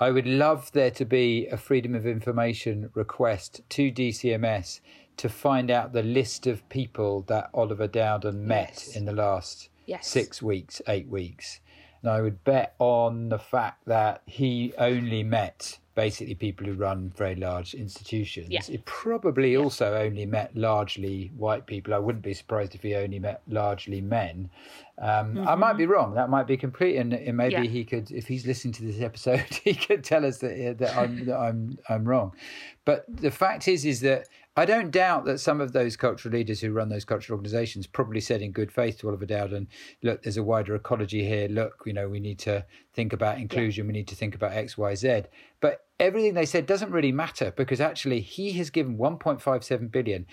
[0.00, 4.80] i would love there to be a freedom of information request to dcms
[5.16, 8.96] to find out the list of people that oliver dowden met Yes.
[8.96, 10.06] in the last Yes.
[10.08, 11.60] six weeks eight weeks
[12.02, 17.12] and I would bet on the fact that he only met basically people who run
[17.16, 18.48] very large institutions.
[18.50, 18.62] Yeah.
[18.62, 21.94] He probably also only met largely white people.
[21.94, 24.50] I wouldn't be surprised if he only met largely men.
[24.98, 26.14] Um, I might be wrong.
[26.14, 27.64] That might be complete, and, and maybe Mm-hmm.
[27.64, 27.70] Yeah.
[27.70, 31.26] he could, if he's listening to this episode, he could tell us that, that I'm
[31.26, 32.32] that I'm I'm wrong.
[32.84, 36.60] But the fact is, is that I don't doubt that some of those cultural leaders
[36.60, 39.66] who run those cultural organisations probably said in good faith to Oliver Dowden,
[40.00, 41.48] "Look, there's a wider ecology here.
[41.48, 43.88] Look, you know, we need to think about inclusion.
[43.88, 45.22] We need to think about X, Y, Z."
[45.60, 50.26] But everything they said doesn't really matter because actually he has given 1.57 billion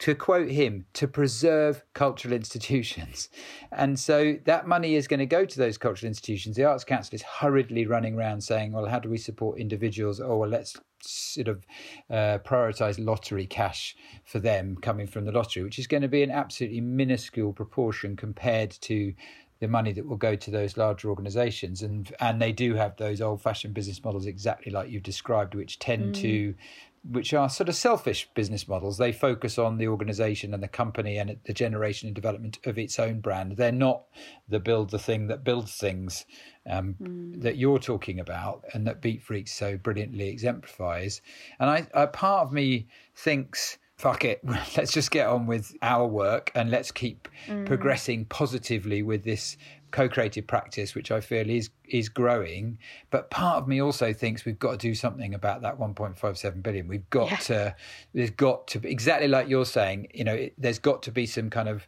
[0.00, 3.28] to quote him, to preserve cultural institutions.
[3.70, 6.56] And so that money is going to go to those cultural institutions.
[6.56, 10.18] The Arts Council is hurriedly running around saying, well, how do we support individuals?
[10.18, 11.66] Oh, well, let's sort of
[12.08, 16.22] uh, prioritize lottery cash for them coming from the lottery, which is going to be
[16.22, 19.12] an absolutely minuscule proportion compared to
[19.60, 23.20] the money that will go to those larger organizations and and they do have those
[23.20, 26.20] old fashioned business models exactly like you've described which tend mm.
[26.20, 26.54] to
[27.02, 28.98] which are sort of selfish business models.
[28.98, 32.98] They focus on the organization and the company and the generation and development of its
[32.98, 33.56] own brand.
[33.56, 34.04] They're not
[34.48, 36.26] the build the thing that builds things
[36.68, 37.42] um, mm.
[37.42, 41.22] that you're talking about and that Beatfreeks so brilliantly exemplifies.
[41.58, 44.40] And I, a part of me thinks, fuck it,
[44.76, 47.64] let's just get on with our work and let's keep mm.
[47.64, 49.56] progressing positively with this
[49.90, 52.78] co-creative practice, which I feel is is growing.
[53.10, 56.88] But part of me also thinks we've got to do something about that 1.57 billion.
[56.88, 57.36] We've got yeah.
[57.36, 57.76] to.
[58.14, 60.08] There's got to be exactly like you're saying.
[60.14, 61.86] You know, it, there's got to be some kind of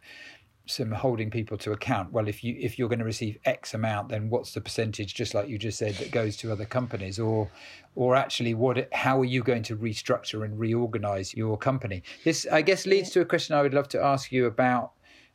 [0.65, 4.07] some holding people to account well if you if you're going to receive x amount
[4.07, 7.49] then what's the percentage just like you just said that goes to other companies or
[7.95, 12.61] or actually what how are you going to restructure and reorganize your company this i
[12.61, 14.93] guess leads to a question i would love to ask you about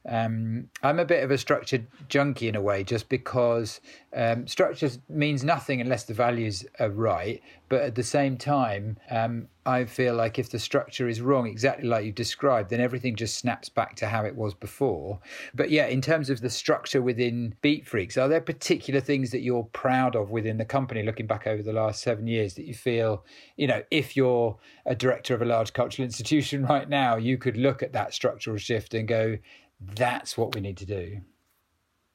[0.08, 3.80] um, I'm a bit of a structured junkie in a way, just because
[4.16, 7.42] um, structure means nothing unless the values are right.
[7.68, 11.86] But at the same time, um, I feel like if the structure is wrong, exactly
[11.86, 15.20] like you described, then everything just snaps back to how it was before.
[15.54, 19.68] But yeah, in terms of the structure within Beatfreeks, are there particular things that you're
[19.74, 23.26] proud of within the company, looking back over the last seven years, that you feel,
[23.58, 27.58] you know, if you're a director of a large cultural institution right now, you could
[27.58, 29.36] look at that structural shift and go,
[29.80, 31.20] that's what we need to do.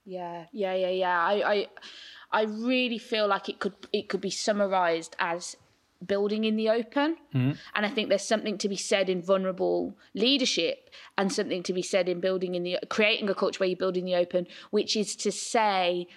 [0.06, 1.20] Yeah, yeah, yeah, yeah.
[1.20, 1.68] I, I,
[2.32, 5.56] I really feel like it could it could be summarized as
[6.06, 7.16] building in the open.
[7.34, 7.52] Mm-hmm.
[7.76, 11.82] And I think there's something to be said in vulnerable leadership and something to be
[11.82, 14.98] said in building in the creating a culture where you build in the open, which
[14.98, 16.08] is to say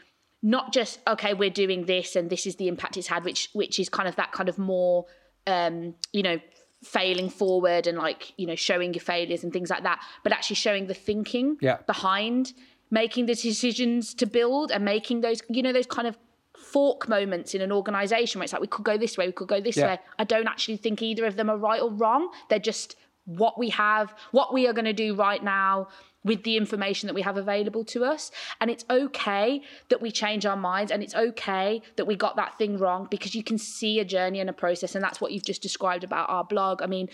[0.42, 3.78] not just okay, we're doing this and this is the impact it's had, which which
[3.78, 5.06] is kind of that kind of more
[5.46, 6.40] um, you know,
[6.86, 10.54] failing forward and like you know showing your failures and things like that but actually
[10.54, 11.78] showing the thinking yeah.
[11.86, 12.52] behind
[12.90, 16.16] making the decisions to build and making those you know those kind of
[16.56, 19.48] fork moments in an organization where it's like we could go this way we could
[19.48, 19.86] go this yeah.
[19.86, 23.58] way i don't actually think either of them are right or wrong they're just what
[23.58, 25.88] we have what we are going to do right now
[26.26, 28.30] with the information that we have available to us.
[28.60, 32.58] And it's okay that we change our minds and it's okay that we got that
[32.58, 34.94] thing wrong because you can see a journey and a process.
[34.94, 36.82] And that's what you've just described about our blog.
[36.82, 37.08] I mean,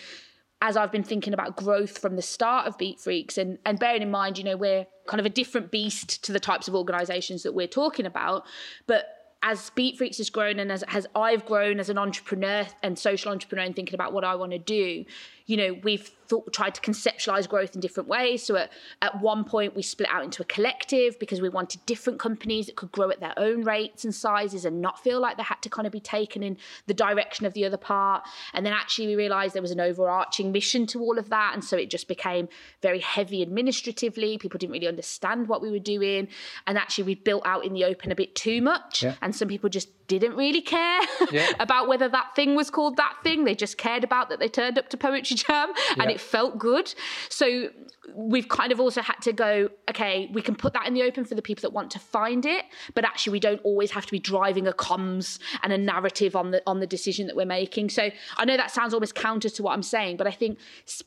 [0.63, 4.11] as I've been thinking about growth from the start of Beatfreeks and, and bearing in
[4.11, 7.53] mind, you know, we're kind of a different beast to the types of organizations that
[7.53, 8.45] we're talking about.
[8.87, 9.07] But
[9.43, 13.65] as Beatfreeks has grown and as, as I've grown as an entrepreneur and social entrepreneur
[13.65, 15.05] and thinking about what I want to do,
[15.47, 18.43] you know, we've thought, tried to conceptualize growth in different ways.
[18.43, 22.19] So at, at one point, we split out into a collective because we wanted different
[22.19, 25.43] companies that could grow at their own rates and sizes and not feel like they
[25.43, 28.23] had to kind of be taken in the direction of the other part.
[28.55, 31.53] And then actually, we realized there was an overarching mission to all of that.
[31.55, 32.49] And so it just became
[32.81, 34.39] very heavy administratively.
[34.39, 36.29] People didn't really understand what we were doing.
[36.67, 39.03] And actually, we built out in the open a bit too much.
[39.03, 39.17] Yeah.
[39.21, 41.01] And some people just didn't really care
[41.31, 41.53] yeah.
[41.61, 43.45] about whether that thing was called that thing.
[43.45, 46.95] They just cared about that they turned up to Poetry Jam and it felt good.
[47.29, 47.69] So
[48.15, 51.25] we've kind of also had to go, okay, we can put that in the open
[51.25, 52.65] for the people that want to find it,
[52.95, 56.51] but actually we don't always have to be driving a comms and a narrative on
[56.51, 57.91] the on the decision that we're making.
[57.91, 60.59] So I know that sounds almost counter to what I'm saying, but I think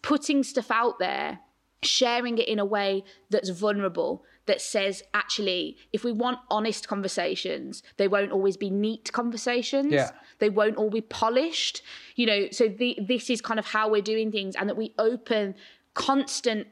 [0.01, 1.39] putting stuff out there,
[1.83, 7.83] sharing it in a way that's vulnerable that says actually if we want honest conversations
[7.97, 10.11] they won't always be neat conversations yeah.
[10.39, 11.81] they won't all be polished
[12.15, 14.93] you know so the, this is kind of how we're doing things and that we
[14.97, 15.55] open
[15.93, 16.67] constant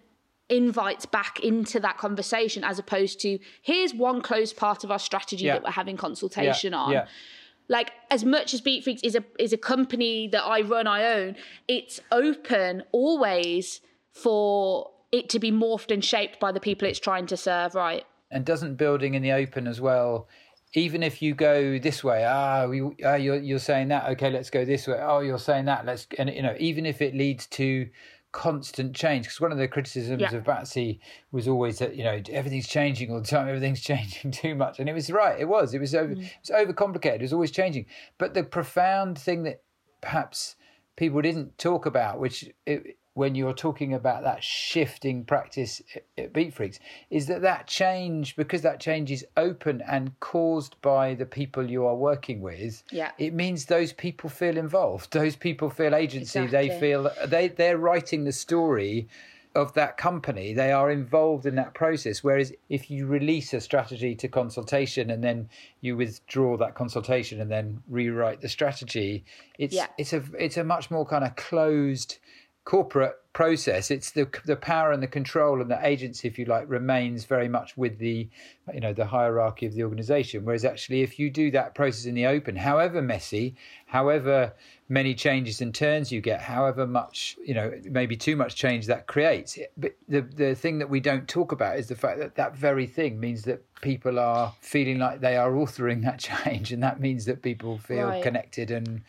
[0.49, 5.45] invites back into that conversation as opposed to here's one closed part of our strategy
[5.45, 5.53] yeah.
[5.53, 6.79] that we're having consultation yeah.
[6.79, 7.07] on yeah.
[7.69, 11.35] like as much as Beatfreeks is a is a company that I run, I own,
[11.67, 13.79] it's open always
[14.11, 18.03] for it to be morphed and shaped by the people it's trying to serve, right?
[18.31, 20.27] And doesn't building in the open as well,
[20.73, 24.49] even if you go this way, ah, we, ah you're, you're saying that, okay, let's
[24.49, 24.99] go this way.
[24.99, 27.87] Oh, you're saying that, let's, and you know, even if it leads to
[28.31, 30.33] constant change, because one of the criticisms yeah.
[30.33, 30.97] of Batsy
[31.31, 34.89] was always that you know everything's changing all the time, everything's changing too much, and
[34.89, 36.23] it was right, it was, it was over, mm.
[36.23, 37.85] it was overcomplicated, it was always changing.
[38.17, 39.61] But the profound thing that
[40.01, 40.55] perhaps
[40.95, 45.81] people didn't talk about, which it, when you're talking about that shifting practice
[46.17, 46.79] at Beatfreeks
[47.11, 51.85] is that that change, because that change is open and caused by the people you
[51.85, 53.11] are working with, yeah.
[53.19, 55.11] it means those people feel involved.
[55.23, 56.39] Those people feel agency.
[56.39, 56.69] Exactly.
[56.69, 59.07] They feel they they're writing the story
[59.55, 60.53] of that company.
[60.53, 62.23] They are involved in that process.
[62.23, 65.49] Whereas if you release a strategy to consultation and then
[65.81, 69.23] you withdraw that consultation and then rewrite the strategy,
[69.59, 69.87] it's Yeah.
[69.97, 72.17] it's a it's a much more kind of closed
[72.65, 73.91] corporate process.
[73.91, 77.49] It's the the power and the control and the agency, if you like, remains very
[77.49, 78.29] much with the
[78.73, 80.45] you know the hierarchy of the organization.
[80.45, 83.55] Whereas actually, if you do that process in the open, however messy,
[83.87, 84.53] however
[84.87, 89.07] many changes and turns you get, however much you know maybe too much change that
[89.07, 89.57] creates.
[89.75, 92.87] But the the thing that we don't talk about is the fact that that very
[92.87, 97.25] thing means that people are feeling like they are authoring that change, and that means
[97.25, 98.23] that people feel Right.
[98.23, 99.01] connected and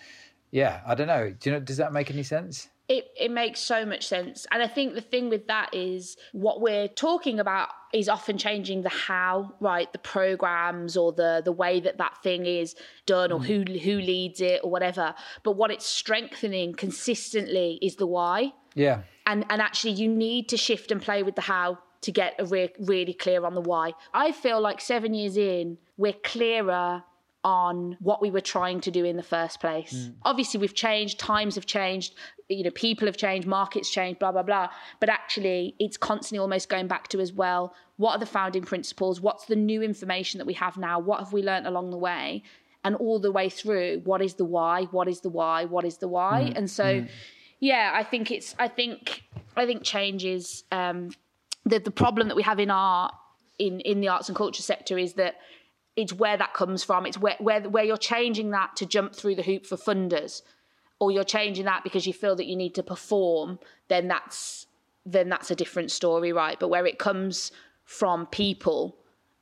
[0.50, 1.30] yeah, I don't know.
[1.30, 1.60] Do you know?
[1.60, 2.68] Does that make any sense?
[2.88, 4.46] It, it makes so much sense.
[4.50, 8.82] And I think the thing with that is what we're talking about is often changing
[8.82, 9.90] the how, right?
[9.92, 12.74] The programs or the the way that that thing is
[13.06, 13.46] done or mm.
[13.46, 15.14] who who leads it or whatever.
[15.44, 18.52] But what it's strengthening consistently is the why.
[18.74, 19.02] Yeah.
[19.26, 22.44] And and actually you need to shift and play with the how to get a
[22.44, 23.92] re- really clear on the why.
[24.12, 27.02] I feel like 7 years in we're clearer
[27.44, 29.92] on what we were trying to do in the first place.
[29.92, 30.14] Mm.
[30.22, 32.14] Obviously, we've changed, times have changed,
[32.48, 34.68] you know, people have changed, markets changed, blah, blah, blah.
[35.00, 39.20] But actually, it's constantly almost going back to as well what are the founding principles?
[39.20, 40.98] What's the new information that we have now?
[40.98, 42.42] What have we learned along the way?
[42.82, 44.84] And all the way through, what is the why?
[44.86, 45.64] What is the why?
[45.64, 46.52] What is the why?
[46.54, 47.06] And so,
[47.60, 49.22] yeah, I think it's, I think,
[49.56, 51.10] I think change is, um,
[51.64, 53.10] the, the problem that we have in our,
[53.58, 55.36] in, in the arts and culture sector is that
[55.96, 57.06] it's where that comes from.
[57.06, 60.42] It's where, where where you're changing that to jump through the hoop for funders,
[61.04, 63.58] or you're changing that because you feel that you need to perform.
[63.88, 64.66] Then that's
[65.04, 66.58] then that's a different story, right?
[66.58, 67.52] But where it comes
[67.84, 68.96] from people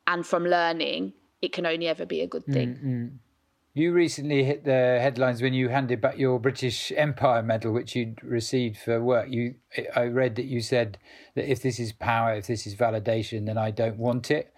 [0.08, 2.74] and from learning, it can only ever be a good thing.
[2.74, 3.10] Mm, mm.
[3.74, 8.22] You recently hit the headlines when you handed back your British Empire Medal, which you'd
[8.24, 9.30] received for work.
[9.30, 9.54] You,
[9.94, 10.98] I read that you said
[11.36, 14.52] that if this is power, if this is validation, then I don't want it.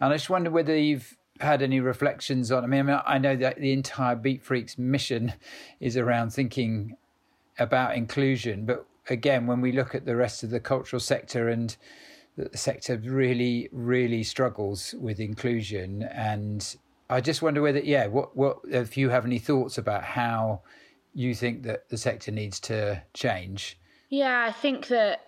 [0.00, 2.64] And I just wonder whether you've had any reflections on.
[2.64, 5.32] I mean, I, mean, I know that the entire Beatfreeks mission
[5.80, 6.96] is around thinking
[7.58, 11.76] about inclusion, but again, when we look at the rest of the cultural sector and
[12.36, 16.76] the sector really, really struggles with inclusion and
[17.10, 20.62] I just wonder whether, yeah, what, what, if you have any thoughts about how
[21.12, 23.78] you think that the sector needs to change?
[24.08, 25.20] Yeah, I think that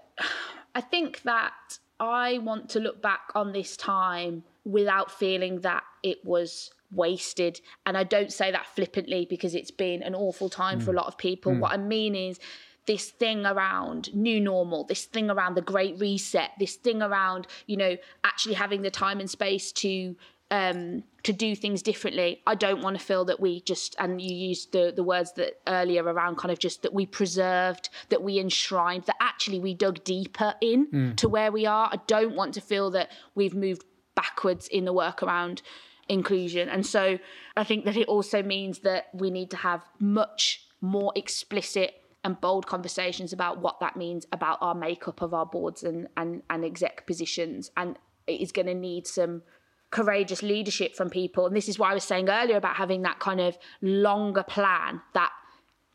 [0.74, 6.18] I think that I want to look back on this time without feeling that it
[6.24, 7.60] was wasted.
[7.86, 10.96] And I don't say that flippantly because it's been an awful time for a mm.
[10.96, 11.52] lot of people.
[11.52, 11.60] Mm.
[11.60, 12.40] What I mean is
[12.86, 17.76] this thing around new normal, this thing around the great reset, this thing around, you
[17.76, 20.16] know, actually having the time and space to
[20.52, 22.40] um to do things differently.
[22.46, 25.60] I don't want to feel that we just and you used the the words that
[25.66, 30.04] earlier around kind of just that we preserved that we enshrined that actually we dug
[30.04, 31.16] deeper in mm.
[31.16, 31.88] to where we are.
[31.92, 33.84] I don't want to feel that we've moved
[34.16, 35.62] backwards in the work around
[36.08, 37.18] inclusion and so
[37.56, 41.94] i think that it also means that we need to have much more explicit
[42.24, 46.42] and bold conversations about what that means about our makeup of our boards and and,
[46.50, 49.42] and exec positions and it is going to need some
[49.90, 51.46] courageous leadership from people.
[51.46, 55.00] And this is why I was saying earlier about having that kind of longer plan,
[55.14, 55.30] that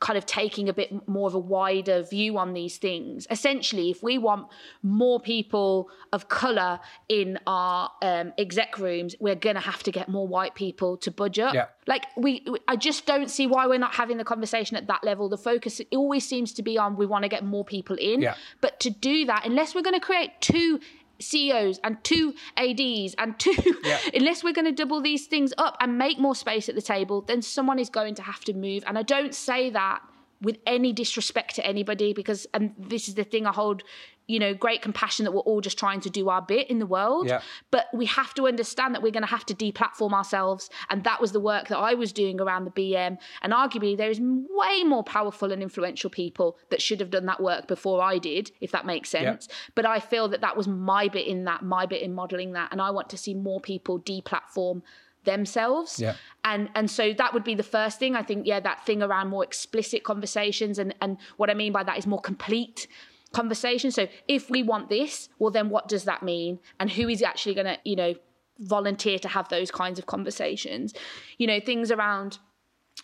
[0.02, 3.28] kind of taking a bit more of a wider view on these things.
[3.30, 4.48] Essentially, if we want
[4.82, 10.10] more people of colour in our um, exec rooms, we're going to have to get
[10.10, 11.54] more white people to budget.
[11.54, 11.68] Yeah.
[11.86, 15.30] Like we, I just don't see why we're not having the conversation at that level.
[15.30, 18.22] The focus always seems to be on we want to get more people in.
[18.22, 18.36] Yeah.
[18.60, 20.80] But to do that, unless we're going to create two
[21.22, 24.00] CEOs and two ADs and two, Yeah.
[24.14, 27.22] unless we're going to double these things up and make more space at the table,
[27.22, 28.84] then someone is going to have to move.
[28.88, 30.02] And I don't say that
[30.42, 33.84] with any disrespect to anybody because, and this is the thing I hold,
[34.32, 36.86] you know, great compassion that we're all just trying to do our bit in the
[36.86, 37.28] world.
[37.28, 37.42] Yeah.
[37.70, 40.70] But we have to understand that we're going to have to deplatform ourselves.
[40.90, 43.18] And that was the work that I was doing around the BEM.
[43.42, 47.42] And arguably, there is way more powerful and influential people that should have done that
[47.44, 49.50] work before I did, if that makes sense.
[49.76, 52.70] But I feel that that was my bit in that, my bit in modeling that.
[52.72, 54.82] And I want to see more people deplatform
[55.24, 56.16] themselves Yeah.
[56.44, 59.28] and and so that would be the first thing i think yeah that thing around
[59.28, 62.88] more explicit conversations and and what i mean by that is more complete
[63.34, 63.92] conversation.
[63.92, 66.60] So if we want this well then what does that mean?
[66.80, 68.14] And who is actually going to you know
[68.60, 70.94] volunteer to have those kinds of conversations?
[71.38, 72.40] You know things around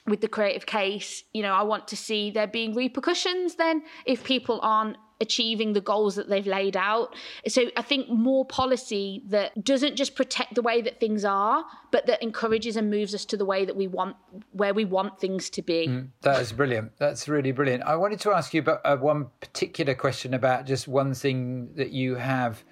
[0.07, 4.23] with the creative case, you know, I want to see there being repercussions then if
[4.23, 7.15] people aren't achieving the goals that they've laid out.
[7.47, 12.05] So I think more policy that doesn't just protect the way that things are, but
[12.05, 14.15] that encourages and moves us to the way that we want,
[14.51, 15.87] where we want things to be.
[15.87, 16.91] Mm, that is brilliant.
[16.97, 17.83] That's really brilliant.
[17.83, 21.91] I wanted to ask you about uh, one particular question about just one thing that
[21.91, 22.63] you have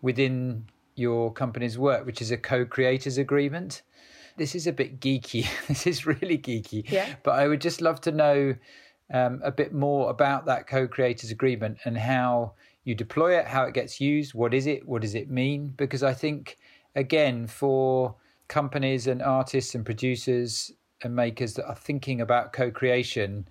[0.00, 0.64] within
[0.96, 3.82] your company's work, which is a co-creators agreement.
[4.36, 5.46] This is a bit geeky.
[5.68, 6.90] this is really geeky.
[6.90, 7.14] Yeah.
[7.22, 8.54] But I would just love to know
[9.12, 12.54] um, a bit more about that co-creators agreement and how
[12.84, 15.74] you deploy it, how it gets used, what is it, what does it mean?
[15.76, 16.58] Because I think
[16.94, 18.16] again for
[18.48, 20.72] companies and artists and producers
[21.02, 23.48] and makers that are thinking about co-creation,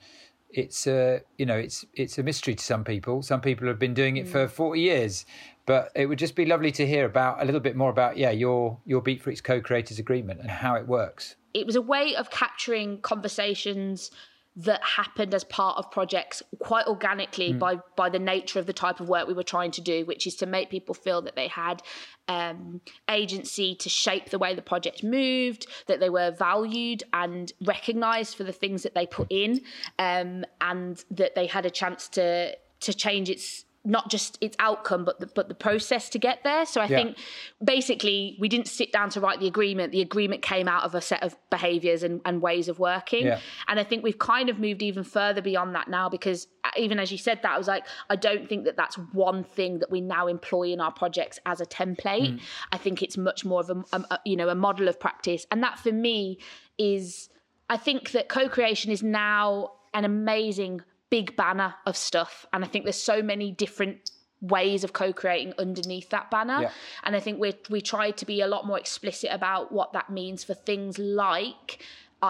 [0.54, 3.22] it's a you know it's it's a mystery to some people.
[3.22, 5.26] Some people have been doing it for forty years,
[5.66, 8.32] but it would just be lovely to hear about a little bit more about yeah
[8.32, 11.36] your your Beatfreeks co-creators agreement and how it works.
[11.54, 14.12] It was a way of capturing conversations
[14.56, 19.00] that happened as part of projects quite organically by by the nature of the type
[19.00, 21.48] of work we were trying to do, which is to make people feel that they
[21.48, 21.82] had
[22.28, 28.36] um, agency to shape the way the project moved, that they were valued and recognised
[28.36, 29.62] for the things that they put in,
[30.00, 35.04] um, and that they had a chance to to change its not just its outcome
[35.06, 36.66] but the, but the process to get there.
[36.68, 36.98] So i Yeah.
[36.98, 37.18] think
[37.64, 39.92] basically we didn't sit down to write the agreement.
[39.92, 43.26] The agreement came out of a set of behaviors and, and ways of working.
[43.26, 43.40] Yeah.
[43.68, 47.00] and i think we've kind of moved even further beyond that now because uh, even
[47.00, 49.90] as you said that i was like i don't think that that's one thing that
[49.90, 52.34] we now employ in our projects as a template.
[52.34, 52.40] Mm.
[52.72, 55.46] I think it's much more of a, a- a- you know a model of practice.
[55.52, 56.38] And that for me
[56.78, 57.30] is
[57.70, 60.82] i think that co-creation is now an amazing
[61.12, 64.10] big banner of stuff and i think there's so many different
[64.42, 66.72] ways of co-creating underneath that banner Yeah.
[67.04, 70.10] and i think we we try to be a lot more explicit about what that
[70.10, 71.84] means for things like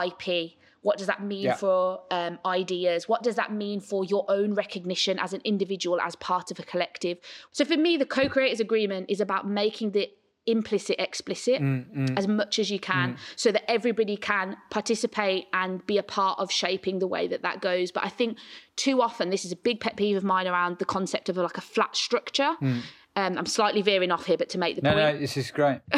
[0.06, 0.52] ip
[0.82, 1.56] what does that mean Yeah.
[1.56, 6.16] for um, ideas what does that mean for your own recognition as an individual as
[6.18, 7.18] part of a collective
[7.52, 10.10] so for me the co-creators agreement is about making the
[10.48, 15.98] implicit explicit Mm, as much as you can so that everybody can participate and be
[16.00, 18.38] a part of shaping the way that that goes but i think
[18.76, 21.58] too often this is a big pet peeve of mine around the concept of like
[21.58, 22.84] a flat structure um,
[23.16, 24.86] i'm slightly veering off here but to make the Mm.
[24.86, 25.82] No, point no, this is great.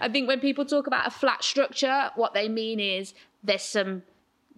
[0.00, 4.02] I think when people talk about a flat structure, what they mean is there's some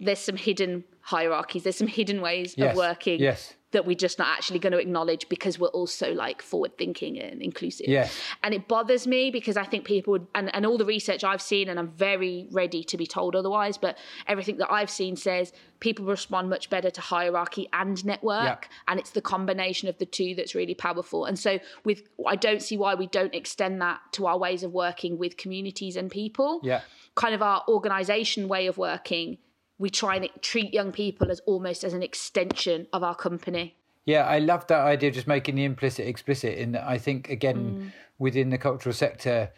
[0.00, 3.54] there's some hidden hierarchies, there's some hidden ways Yes, of working yes.
[3.72, 7.42] That we're just not actually going to acknowledge because we're also like forward thinking and
[7.42, 7.86] inclusive.
[7.86, 8.18] Yes.
[8.42, 11.42] And it bothers me because I think people would, and, and all the research I've
[11.42, 15.52] seen, and I'm very ready to be told otherwise, but everything that I've seen says
[15.80, 18.68] people respond much better to hierarchy and network.
[18.88, 21.26] And it's the combination of the two that's really powerful.
[21.26, 24.72] And so with I don't see why we don't extend that to our ways of
[24.72, 26.60] working with communities and people.
[26.62, 26.80] Yeah.
[27.16, 29.38] Kind of our organization way of working.
[29.78, 33.76] We try and treat young people as almost as an extension of our company.
[34.04, 36.56] Yeah, I love that idea of just making the implicit explicit.
[36.58, 37.92] In that, I think again mm.
[38.18, 39.50] within the cultural sector,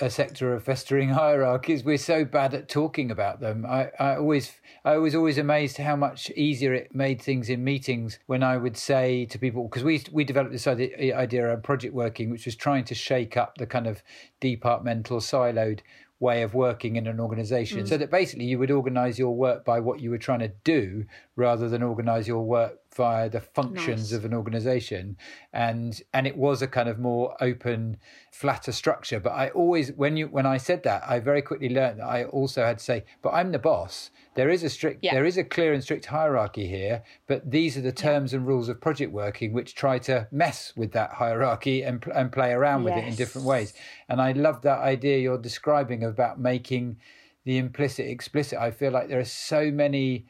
[0.00, 3.66] a sector of festering hierarchies, we're so bad at talking about them.
[3.66, 4.52] I, I always,
[4.84, 8.76] I was always amazed how much easier it made things in meetings when I would
[8.76, 12.54] say to people because we we developed this idea, idea around project working, which was
[12.54, 14.02] trying to shake up the kind of
[14.40, 15.80] departmental siloed
[16.22, 17.80] way of working in an organization.
[17.80, 17.88] Mm.
[17.88, 21.04] So that basically you would organize your work by what you were trying to do
[21.36, 24.18] rather than organize your work via the functions Nice.
[24.18, 25.16] of an organization.
[25.52, 27.96] And and it was a kind of more open
[28.32, 29.20] flatter structure.
[29.20, 32.24] But i always when you when i said that i very quickly learned that i
[32.24, 34.10] also had to say but i'm the boss.
[34.34, 35.14] There is a strict Yeah.
[35.14, 38.68] there is a clear and strict hierarchy here but these are the terms and rules
[38.68, 42.94] of project working which try to mess with that hierarchy and and play around with
[42.96, 43.74] it in different ways.
[44.08, 46.96] And i love that idea you're describing about making
[47.44, 48.58] the implicit explicit.
[48.58, 50.26] I feel like there are so many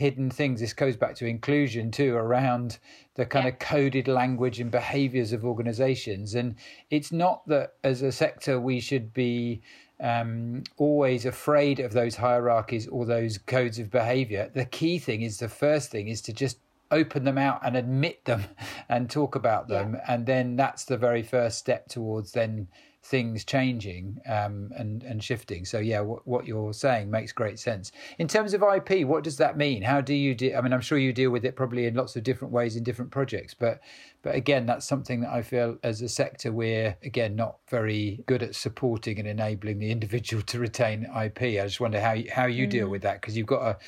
[0.00, 0.60] hidden things.
[0.60, 2.78] This goes back to inclusion too, around
[3.16, 3.52] the kind Yeah.
[3.52, 6.34] of coded language and behaviors of organizations.
[6.34, 6.54] And
[6.88, 9.60] it's not that as a sector we should be
[10.00, 14.50] um, always afraid of those hierarchies or those codes of behavior.
[14.54, 16.56] The key thing is the first thing is to just
[16.90, 18.44] open them out and admit them
[18.88, 19.98] and talk about them.
[20.08, 22.68] And then that's the very first step towards then
[23.02, 25.64] things changing um, and and shifting.
[25.64, 27.92] So yeah, what, what you're saying makes great sense.
[28.18, 29.82] In terms of IP, what does that mean?
[29.82, 30.56] How do you deal?
[30.58, 32.84] I mean, I'm sure you deal with it probably in lots of different ways in
[32.84, 33.80] different projects, but
[34.22, 38.42] but again, that's something that I feel as a sector we're again not very good
[38.42, 41.42] at supporting and enabling the individual to retain IP.
[41.42, 43.78] I just wonder how you, how you deal with that because you've got a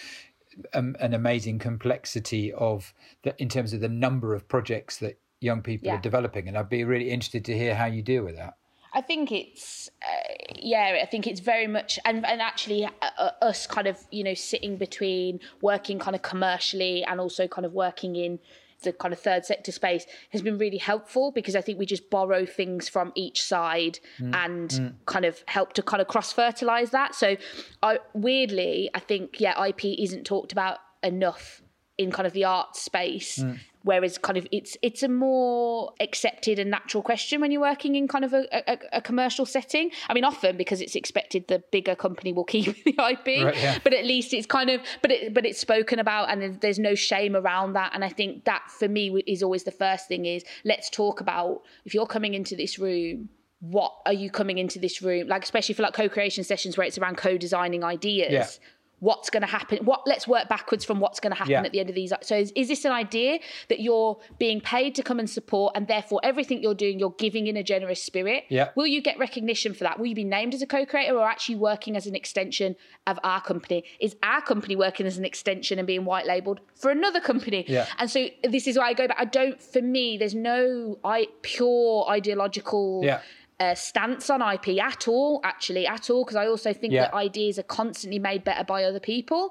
[0.75, 2.93] um, an amazing complexity of
[3.23, 5.97] the, in terms of the number of projects that young people Yeah.
[5.97, 8.55] are developing, and I'd be really interested to hear how you deal with that.
[8.95, 10.99] I think it's uh, yeah.
[11.03, 14.35] I think it's very much and and actually uh, uh, us kind of you know
[14.35, 18.39] sitting between working kind of commercially and also kind of working in
[18.83, 22.11] the kind of third sector space has been really helpful because I think we just
[22.11, 24.01] borrow things from each side
[24.35, 24.73] and
[25.07, 27.15] kind of help to kind of cross fertilize that.
[27.15, 27.37] So,
[27.83, 31.63] I weirdly, I think yeah, IP isn't talked about enough
[31.97, 33.39] in kind of the art space.
[33.85, 38.09] Whereas, kind of, it's it's a more accepted and natural question when you're working in
[38.09, 39.91] kind of a, a, a commercial setting.
[40.09, 43.79] I mean, often because it's expected the bigger company will keep the IP, Right, yeah.
[43.85, 46.95] but at least it's kind of but it but it's spoken about and there's- no
[46.95, 50.43] shame around that and i think that for me is always the first thing is
[50.65, 53.29] let's talk about if you're coming into this room
[53.61, 56.99] what are you coming into this room like especially for like co-creation sessions where it's
[56.99, 58.67] around co-designing ideas Yeah.
[59.09, 61.63] What's going to happen what let's work backwards from what's going to happen Yeah.
[61.65, 64.95] at the end of these so is, is this an idea that you're being paid
[64.95, 68.45] to come and support and therefore everything you're doing you're giving in a generous spirit
[68.49, 68.69] Yeah.
[68.77, 71.57] will you get recognition for that will you be named as a co-creator or actually
[71.57, 72.77] working as an extension
[73.09, 76.93] of our company is our company working as an extension and being white labeled for
[76.93, 77.87] another company Yeah.
[77.99, 81.27] and so this is why i go back i don't for me there's no i
[81.43, 83.21] pure ideological Yeah.
[83.63, 87.03] Uh, stance on IP at all, actually, at all, because I also think Yeah.
[87.03, 89.43] that ideas are constantly made better by other people.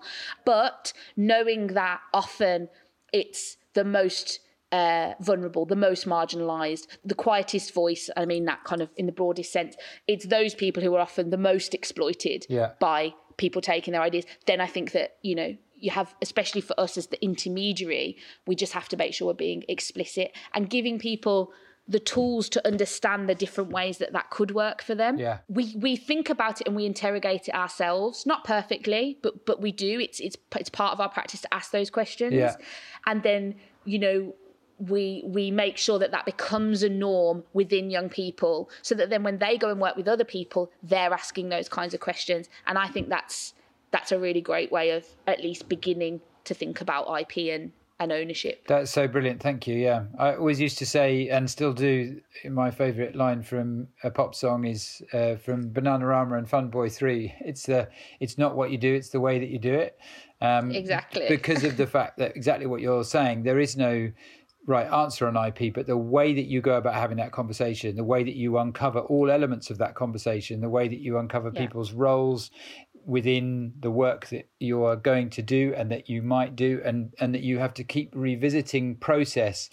[0.54, 2.70] But knowing that often
[3.22, 4.40] it's the most
[4.72, 9.12] uh, vulnerable, the most marginalized, the quietest voice, I mean, that kind of in the
[9.12, 9.76] broadest sense,
[10.08, 12.70] it's those people who are often the most exploited Yeah.
[12.80, 14.26] by people taking their ideas.
[14.46, 18.16] Then I think that, you know, you have, especially for us as the intermediary,
[18.48, 21.52] we just have to make sure we're being explicit and giving people
[21.88, 25.18] the tools to understand the different ways that that could work for them.
[25.18, 25.40] Yeah.
[25.48, 29.72] We we think about it and we interrogate it ourselves, not perfectly, but but we
[29.72, 30.00] do.
[30.00, 32.34] It's it's it's part of our practice to ask those questions.
[32.34, 32.56] Yeah.
[33.06, 34.36] And then, you know,
[34.78, 39.24] we we make sure that that becomes a norm within young people so that then
[39.24, 42.50] when they go and work with other people, they're asking those kinds of questions.
[42.66, 43.54] And I think that's
[43.92, 47.72] that's a really great way of at least beginning to think about IP and
[48.02, 48.66] and ownership.
[48.68, 49.42] That's so brilliant.
[49.44, 49.76] Thank you.
[49.78, 50.06] Yeah.
[50.18, 54.66] I always used to say, and still do, my favourite line from a pop song
[54.66, 57.34] is uh, from Bananarama and Fun Boy 3.
[57.42, 57.88] It's the,
[58.20, 60.00] it's not what you do, it's the way that you do it.
[60.42, 61.26] Um, Exactly.
[61.30, 64.12] Because of the fact that exactly what you're saying, there is no
[64.68, 68.04] right answer on IP, but the way that you go about having that conversation, the
[68.04, 71.62] way that you uncover all elements of that conversation, the way that you uncover Yeah.
[71.62, 72.50] people's roles
[73.06, 77.14] within the work that you are going to do and that you might do and
[77.20, 79.70] and that you have to keep revisiting process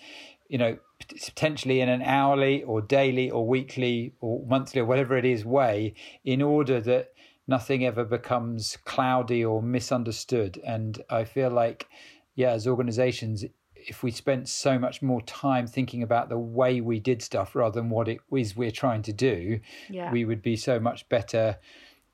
[0.49, 0.79] you know
[1.26, 5.95] potentially in an hourly or daily or weekly or monthly or whatever it is way
[6.24, 7.12] in order that
[7.47, 11.87] nothing ever becomes cloudy or misunderstood and i feel like
[12.35, 16.99] yeah as organizations if we spent so much more time thinking about the way we
[16.99, 20.11] did stuff rather than what it is we're trying to do Yeah.
[20.11, 21.57] we would be so much better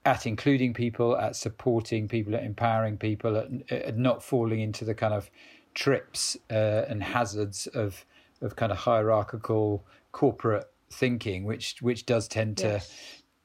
[0.05, 4.95] at including people, at supporting people, at empowering people, at, at not falling into the
[4.95, 5.31] kind of
[5.75, 8.05] trips uh, and hazards of
[8.41, 12.81] of kind of hierarchical corporate thinking, which which does tend to.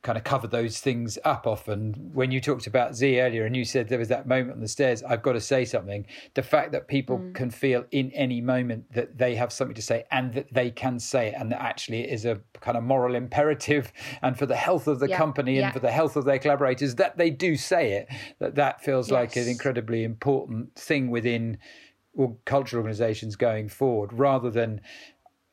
[0.01, 2.11] Kind of cover those things up often.
[2.13, 4.67] When you talked about Z earlier, and you said there was that moment on the
[4.69, 6.05] stairs, I've got to say something.
[6.35, 7.35] The fact that people Mm.
[7.35, 10.99] can feel in any moment that they have something to say and that they can
[10.99, 13.91] say it, and that actually it is a kind of moral imperative,
[14.21, 15.71] and for the health of the Yeah, company and yeah.
[15.71, 18.07] for the health of their collaborators, that they do say it.
[18.39, 21.57] That that feels like an incredibly important thing within
[22.45, 24.79] cultural organizations going forward, rather than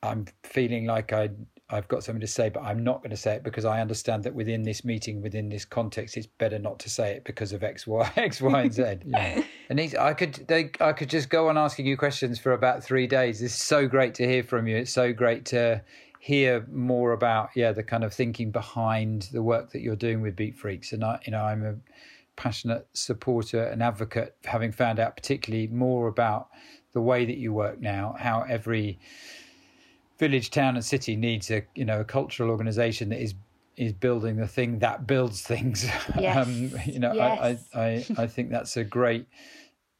[0.03, 1.31] I'm feeling like I
[1.69, 4.23] I've got something to say, but I'm not going to say it because I understand
[4.23, 7.61] that within this meeting, within this context, it's better not to say it because of
[7.61, 8.83] X, Y, X, Y, and Z.
[9.05, 9.43] Yeah.
[9.69, 12.83] And these, I could, they, I could just go on asking you questions for about
[12.83, 13.41] three days.
[13.41, 14.77] It's so great to hear from you.
[14.77, 15.81] It's so great to
[16.19, 20.37] hear more about, yeah, the kind of thinking behind the work that you're doing with
[20.37, 20.93] Beatfreeks.
[20.93, 21.75] And I, you know, I'm a
[22.37, 26.47] passionate supporter and advocate, having found out particularly more about
[26.93, 28.99] the way that you work now, how every
[30.17, 33.33] village, town, and city needs a you know a cultural organisation that is
[33.75, 35.85] is building the thing that builds things.
[36.17, 36.87] Um, yes.
[36.87, 37.63] you know, Yes.
[37.73, 39.27] I, I, I think that's a great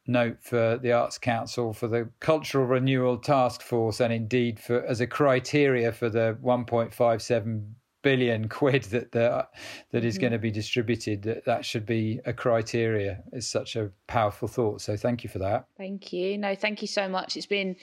[0.07, 4.99] note for the Arts Council, for the Cultural Renewal Task Force, and indeed for as
[4.99, 9.45] a criteria for the 1.57 billion quid that the, uh,
[9.91, 10.22] that is mm-hmm.
[10.22, 11.24] going to be distributed.
[11.24, 13.24] That that should be a criteria.
[13.32, 14.82] Is such a powerful thought.
[14.82, 15.65] So thank you for that.
[15.78, 16.38] Thank you.
[16.38, 17.38] No, thank you so much.
[17.38, 17.76] It's been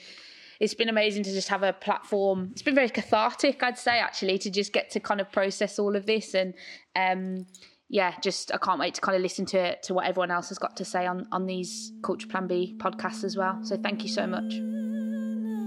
[0.59, 2.49] it's been amazing to just have a platform.
[2.51, 5.95] It's been very cathartic, I'd say, actually, to just get to kind of process all
[5.95, 6.53] of this and
[6.95, 7.45] um
[7.87, 10.57] yeah, just I can't wait to kind of listen to to what everyone else has
[10.57, 13.59] got to say on on these Culture Plan B podcasts as well.
[13.63, 14.55] So thank you so much.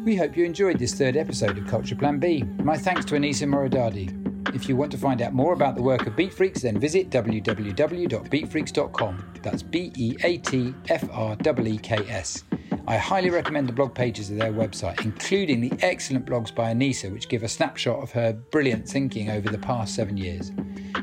[0.04, 2.42] We hope you enjoyed this third episode of Culture Plan B.
[2.62, 4.14] My thanks to Anisa Morridadi.
[4.54, 9.32] If you want to find out more about the work of Beatfreeks, then visit www.beatfreeks.com.
[9.42, 12.44] That's B E A T F R E E K S.
[12.88, 17.12] I highly recommend the blog pages of their website, including the excellent blogs by Anisa,
[17.12, 20.52] which give a snapshot of her brilliant thinking over the past seven years.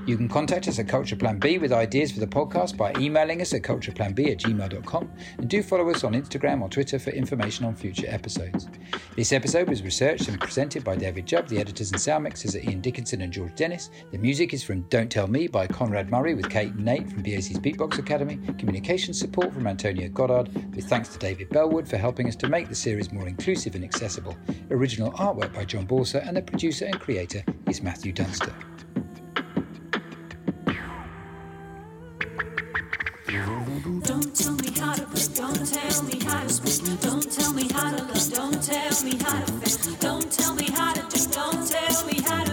[0.08, 3.42] You can contact us at Culture Plan B with ideas for the podcast by emailing
[3.42, 7.66] us at cultureplanb at gmail.com and do follow us on Instagram or Twitter for information
[7.66, 8.68] on future episodes.
[9.16, 11.48] This episode was researched and presented by David Jubb.
[11.48, 13.90] The editors and sound mixers are Ian Dickinson and George Dennis.
[14.12, 17.24] The music is from Don't Tell Me by Conrad Murray with Kate and Nate from
[17.24, 18.40] BAC's Beatbox Academy.
[18.58, 21.50] Communications support from Antonio Goddard with thanks to David
[21.84, 24.38] for helping us to make the series more inclusive and accessible.
[24.72, 28.54] Original artwork by John Borsa, and the producer and creator is Matthew Dunster.
[33.28, 37.92] Don't tell me how to don't tell me how to speak, don't tell me how
[37.92, 42.22] to love, don't tell me how to don't tell me how to don't tell me
[42.22, 42.45] how to